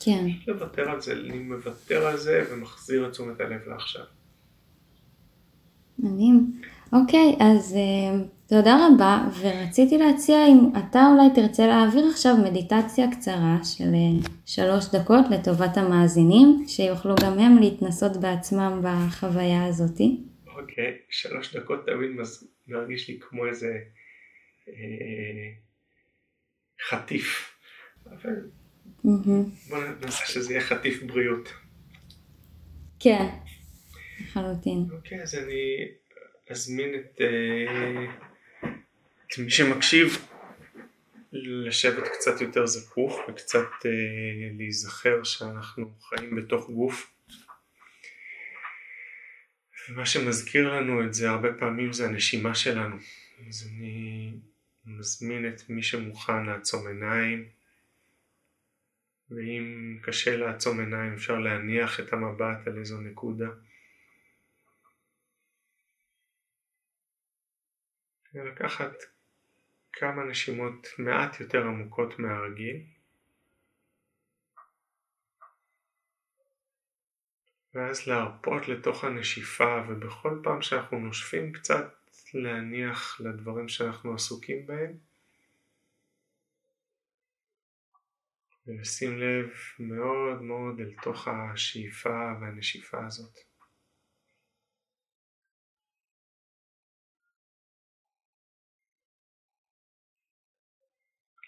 כן. 0.00 0.26
לוותר 0.46 0.90
על 0.90 1.00
זה, 1.00 1.12
אני 1.12 1.38
מוותר 1.38 2.06
על 2.06 2.16
זה 2.16 2.44
ומחזיר 2.50 3.06
את 3.06 3.12
תשומת 3.12 3.40
הלב 3.40 3.60
לעכשיו. 3.66 4.04
מדהים. 5.98 6.60
אוקיי, 6.92 7.36
אז 7.40 7.76
uh, 7.76 8.48
תודה 8.48 8.86
רבה, 8.86 9.28
ורציתי 9.40 9.98
להציע 9.98 10.46
אם 10.46 10.70
אתה 10.78 11.06
אולי 11.12 11.34
תרצה 11.34 11.66
להעביר 11.66 12.06
עכשיו 12.10 12.36
מדיטציה 12.36 13.10
קצרה 13.10 13.58
של 13.64 13.84
uh, 13.84 14.28
שלוש 14.46 14.94
דקות 14.94 15.24
לטובת 15.30 15.76
המאזינים, 15.76 16.64
שיוכלו 16.68 17.14
גם 17.22 17.38
הם 17.38 17.58
להתנסות 17.58 18.16
בעצמם 18.16 18.80
בחוויה 18.82 19.66
הזאתי. 19.66 20.20
אוקיי, 20.56 20.92
שלוש 21.10 21.56
דקות 21.56 21.86
תמיד 21.86 22.10
מרגיש 22.68 23.08
לי 23.08 23.18
כמו 23.20 23.46
איזה 23.46 23.78
אה, 24.68 25.52
חטיף. 26.88 27.58
אבל 28.06 28.50
בוא 29.68 29.78
ננסה 30.02 30.26
שזה 30.26 30.52
יהיה 30.52 30.64
חטיף 30.64 31.02
בריאות. 31.02 31.52
כן, 33.00 33.26
לחלוטין. 34.20 34.86
אוקיי, 34.92 35.22
אז 35.22 35.34
אני 35.34 35.88
אזמין 36.50 36.94
את, 36.94 37.20
אה, 37.20 38.04
את 39.26 39.38
מי 39.38 39.50
שמקשיב 39.50 40.26
לשבת 41.32 42.08
קצת 42.08 42.40
יותר 42.40 42.66
זקוף 42.66 43.16
וקצת 43.28 43.86
אה, 43.86 43.90
להיזכר 44.56 45.24
שאנחנו 45.24 45.90
חיים 46.00 46.36
בתוך 46.36 46.70
גוף. 46.70 47.15
ומה 49.88 50.06
שמזכיר 50.06 50.74
לנו 50.74 51.04
את 51.04 51.14
זה 51.14 51.30
הרבה 51.30 51.48
פעמים 51.58 51.92
זה 51.92 52.06
הנשימה 52.06 52.54
שלנו. 52.54 52.96
אז 53.48 53.68
אני 53.68 54.32
מזמין 54.86 55.48
את 55.48 55.70
מי 55.70 55.82
שמוכן 55.82 56.46
לעצום 56.46 56.86
עיניים 56.86 57.48
ואם 59.30 59.98
קשה 60.02 60.36
לעצום 60.36 60.80
עיניים 60.80 61.12
אפשר 61.12 61.38
להניח 61.38 62.00
את 62.00 62.12
המבט 62.12 62.66
על 62.66 62.78
איזו 62.78 63.00
נקודה. 63.00 63.48
ולקחת 68.34 68.92
כמה 69.92 70.24
נשימות 70.24 70.88
מעט 70.98 71.40
יותר 71.40 71.62
עמוקות 71.62 72.18
מהרגיל 72.18 72.95
ואז 77.76 78.06
להרפות 78.06 78.68
לתוך 78.68 79.04
הנשיפה 79.04 79.84
ובכל 79.88 80.40
פעם 80.42 80.62
שאנחנו 80.62 80.98
נושפים 80.98 81.52
קצת 81.52 81.94
להניח 82.34 83.20
לדברים 83.20 83.68
שאנחנו 83.68 84.14
עסוקים 84.14 84.66
בהם 84.66 84.98
ולשים 88.66 89.18
לב 89.18 89.50
מאוד 89.78 90.42
מאוד 90.42 90.80
אל 90.80 90.94
תוך 91.02 91.28
השאיפה 91.28 92.32
והנשיפה 92.40 93.06
הזאת. 93.06 93.38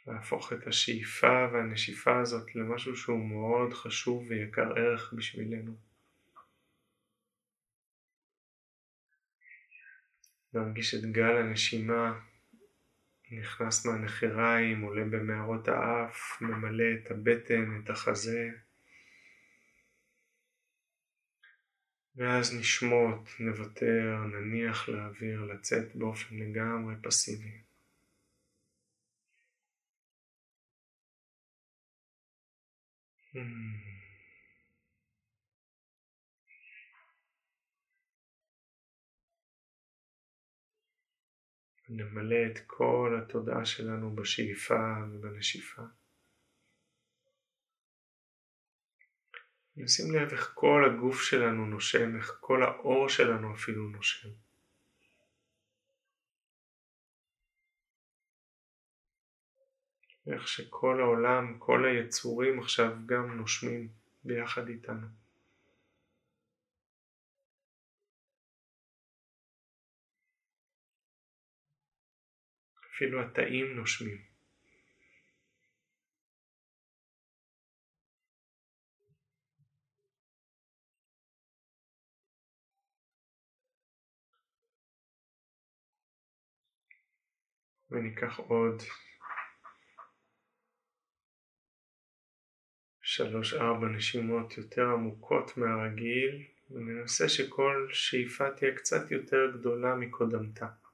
להפוך 0.06 0.52
את 0.52 0.66
השאיפה 0.66 1.48
והנשיפה 1.52 2.20
הזאת 2.20 2.54
למשהו 2.54 2.96
שהוא 2.96 3.28
מאוד 3.28 3.72
חשוב 3.72 4.24
ויקר 4.28 4.72
ערך 4.76 5.12
בשבילנו. 5.16 5.87
להרגיש 10.58 10.94
את 10.94 11.04
גל 11.12 11.36
הנשימה 11.36 12.20
נכנס 13.30 13.86
מהנחיריים, 13.86 14.82
עולה 14.82 15.04
במערות 15.04 15.68
האף, 15.68 16.42
ממלא 16.42 16.84
את 16.94 17.10
הבטן, 17.10 17.80
את 17.84 17.90
החזה. 17.90 18.50
ואז 22.16 22.54
נשמוט, 22.60 23.28
נוותר, 23.40 24.24
נניח 24.32 24.88
לאוויר 24.88 25.44
לצאת 25.44 25.96
באופן 25.96 26.36
לגמרי 26.36 26.94
פסיבי. 27.02 27.58
Hmm. 33.34 33.87
נמלא 41.88 42.36
את 42.52 42.58
כל 42.66 43.20
התודעה 43.22 43.64
שלנו 43.64 44.16
בשאיפה 44.16 44.94
ובנשיפה. 45.12 45.82
נשים 49.76 50.14
לב 50.14 50.28
איך 50.32 50.52
כל 50.54 50.84
הגוף 50.84 51.22
שלנו 51.22 51.66
נושם, 51.66 52.16
איך 52.16 52.36
כל 52.40 52.62
האור 52.62 53.08
שלנו 53.08 53.54
אפילו 53.54 53.88
נושם. 53.88 54.28
איך 60.32 60.48
שכל 60.48 61.00
העולם, 61.00 61.58
כל 61.58 61.84
היצורים 61.84 62.58
עכשיו 62.58 62.96
גם 63.06 63.36
נושמים 63.36 63.88
ביחד 64.24 64.68
איתנו. 64.68 65.17
אפילו 72.98 73.22
התאים 73.22 73.76
נושמים. 73.76 74.18
וניקח 87.90 88.38
עוד 88.38 88.82
שלוש 93.02 93.54
ארבע 93.54 93.86
נשימות 93.86 94.58
יותר 94.58 94.82
עמוקות 94.82 95.56
מהרגיל 95.56 96.46
וננסה 96.70 97.28
שכל 97.28 97.88
שאיפה 97.92 98.50
תהיה 98.50 98.74
קצת 98.76 99.10
יותר 99.10 99.56
גדולה 99.58 99.94
מקודמתה. 99.94 100.87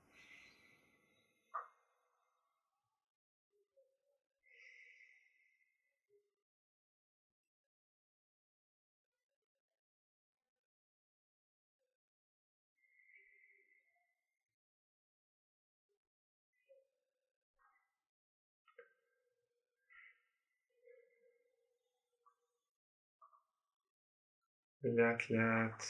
ולאט 24.85 25.31
לאט 25.31 25.83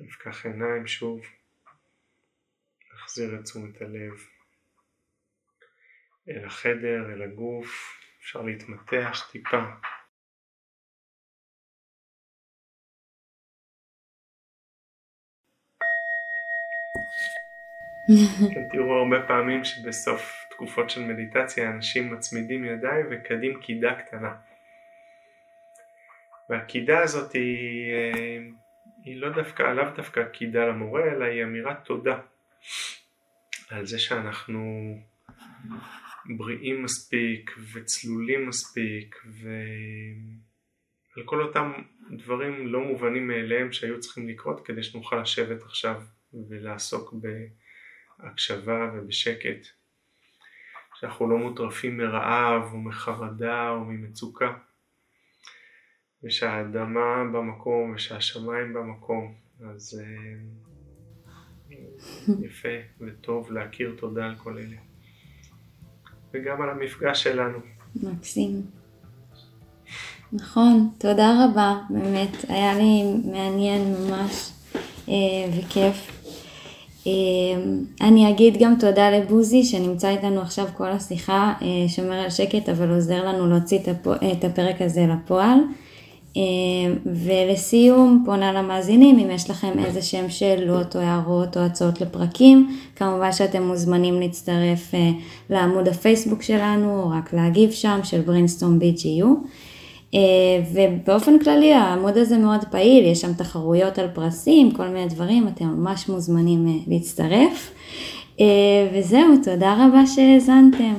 נפקח 0.00 0.46
עיניים 0.46 0.86
שוב, 0.86 1.20
נחזיר 2.94 3.34
את 3.34 3.44
תשומת 3.44 3.80
הלב 3.80 4.12
אל 6.28 6.44
החדר, 6.44 7.12
אל 7.12 7.22
הגוף, 7.22 8.00
אפשר 8.20 8.42
להתמתח 8.42 9.28
טיפה. 9.32 9.62
אתם 18.06 18.50
כן, 18.54 18.68
תראו 18.68 18.92
הרבה 18.92 19.26
פעמים 19.26 19.64
שבסוף 19.64 20.44
תקופות 20.50 20.90
של 20.90 21.00
מדיטציה 21.00 21.70
אנשים 21.70 22.14
מצמידים 22.14 22.64
ידיים 22.64 23.06
וקדים 23.10 23.60
קידה 23.60 24.02
קטנה. 24.02 24.49
והקידה 26.50 27.02
הזאת 27.02 27.32
היא, 27.32 27.92
אה, 27.92 28.38
היא 29.04 29.16
לא 29.16 29.30
דווקא, 29.30 29.62
לאו 29.62 29.84
דווקא 29.96 30.24
קידה 30.24 30.66
למורה, 30.66 31.12
אלא 31.12 31.24
היא 31.24 31.44
אמירת 31.44 31.84
תודה 31.84 32.18
על 33.68 33.86
זה 33.86 33.98
שאנחנו 33.98 34.94
בריאים 36.36 36.82
מספיק 36.82 37.54
וצלולים 37.72 38.48
מספיק 38.48 39.16
ועל 39.24 39.54
כל 41.24 41.42
אותם 41.42 41.72
דברים 42.10 42.66
לא 42.66 42.80
מובנים 42.80 43.28
מאליהם 43.28 43.72
שהיו 43.72 44.00
צריכים 44.00 44.28
לקרות 44.28 44.66
כדי 44.66 44.82
שנוכל 44.82 45.20
לשבת 45.20 45.62
עכשיו 45.62 46.02
ולעסוק 46.48 47.14
בהקשבה 48.18 48.90
ובשקט. 48.94 49.66
שאנחנו 51.00 51.30
לא 51.30 51.38
מוטרפים 51.38 51.98
מרעב 51.98 52.74
ומחרדה 52.74 53.70
או 53.70 53.84
ממצוקה 53.84 54.52
ושהאדמה 56.24 57.24
במקום 57.32 57.92
ושהשמיים 57.94 58.72
במקום 58.72 59.34
אז 59.70 60.00
אה, 60.02 61.74
יפה 62.46 62.68
וטוב 63.00 63.52
להכיר 63.52 63.94
תודה 63.98 64.26
על 64.26 64.34
כל 64.38 64.58
אלה 64.58 64.76
וגם 66.34 66.62
על 66.62 66.70
המפגש 66.70 67.22
שלנו. 67.22 67.58
מקסים. 68.02 68.62
נכון, 70.32 70.90
תודה 70.98 71.44
רבה, 71.44 71.74
באמת, 71.90 72.44
היה 72.48 72.74
לי 72.74 73.02
מעניין 73.24 73.94
ממש 73.94 74.50
אה, 75.08 75.14
וכיף. 75.58 76.22
אה, 77.06 77.12
אני 78.00 78.30
אגיד 78.30 78.56
גם 78.60 78.74
תודה 78.80 79.10
לבוזי 79.10 79.64
שנמצא 79.64 80.08
איתנו 80.08 80.40
עכשיו 80.40 80.66
כל 80.76 80.88
השיחה, 80.88 81.52
אה, 81.62 81.88
שומר 81.88 82.14
על 82.14 82.30
שקט 82.30 82.68
אבל 82.68 82.90
עוזר 82.90 83.24
לנו 83.26 83.46
להוציא 83.46 83.78
את 84.32 84.44
הפרק 84.44 84.82
הזה 84.82 85.06
לפועל. 85.06 85.58
ולסיום 87.06 88.22
פונה 88.26 88.52
למאזינים 88.52 89.18
אם 89.18 89.30
יש 89.30 89.50
לכם 89.50 89.72
איזה 89.84 90.02
שהם 90.02 90.30
שאלות 90.30 90.96
או 90.96 91.00
הערות 91.00 91.56
או 91.56 91.62
הצעות 91.62 92.00
לפרקים 92.00 92.76
כמובן 92.96 93.32
שאתם 93.32 93.62
מוזמנים 93.62 94.20
להצטרף 94.20 94.92
לעמוד 95.50 95.88
הפייסבוק 95.88 96.42
שלנו 96.42 97.02
או 97.02 97.10
רק 97.10 97.32
להגיב 97.32 97.70
שם 97.70 98.00
של 98.02 98.20
בריינסטורם 98.20 98.78
BGU 98.78 99.26
ובאופן 100.72 101.38
כללי 101.38 101.74
העמוד 101.74 102.18
הזה 102.18 102.38
מאוד 102.38 102.64
פעיל, 102.70 103.04
יש 103.04 103.20
שם 103.20 103.32
תחרויות 103.32 103.98
על 103.98 104.08
פרסים, 104.14 104.70
כל 104.70 104.86
מיני 104.86 105.08
דברים, 105.08 105.48
אתם 105.48 105.64
ממש 105.64 106.08
מוזמנים 106.08 106.82
להצטרף. 106.86 107.70
וזהו, 108.94 109.36
תודה 109.44 109.72
רבה 109.72 110.06
שהאזנתם. 110.06 110.94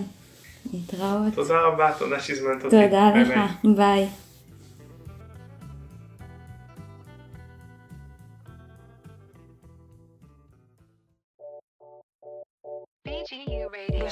להתראות. 0.74 1.34
תודה 1.36 1.62
רבה, 1.62 1.91
תודה 2.00 2.20
שהזמנת 2.20 2.65
אותי. 2.65 2.76
תודה 2.86 3.12
לך, 3.15 3.39
ביי. 3.63 4.08
BGU 13.21 13.69
Radio. 13.69 14.05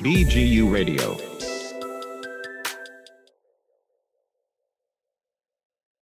BGU 0.00 0.72
Radio. 0.72 1.63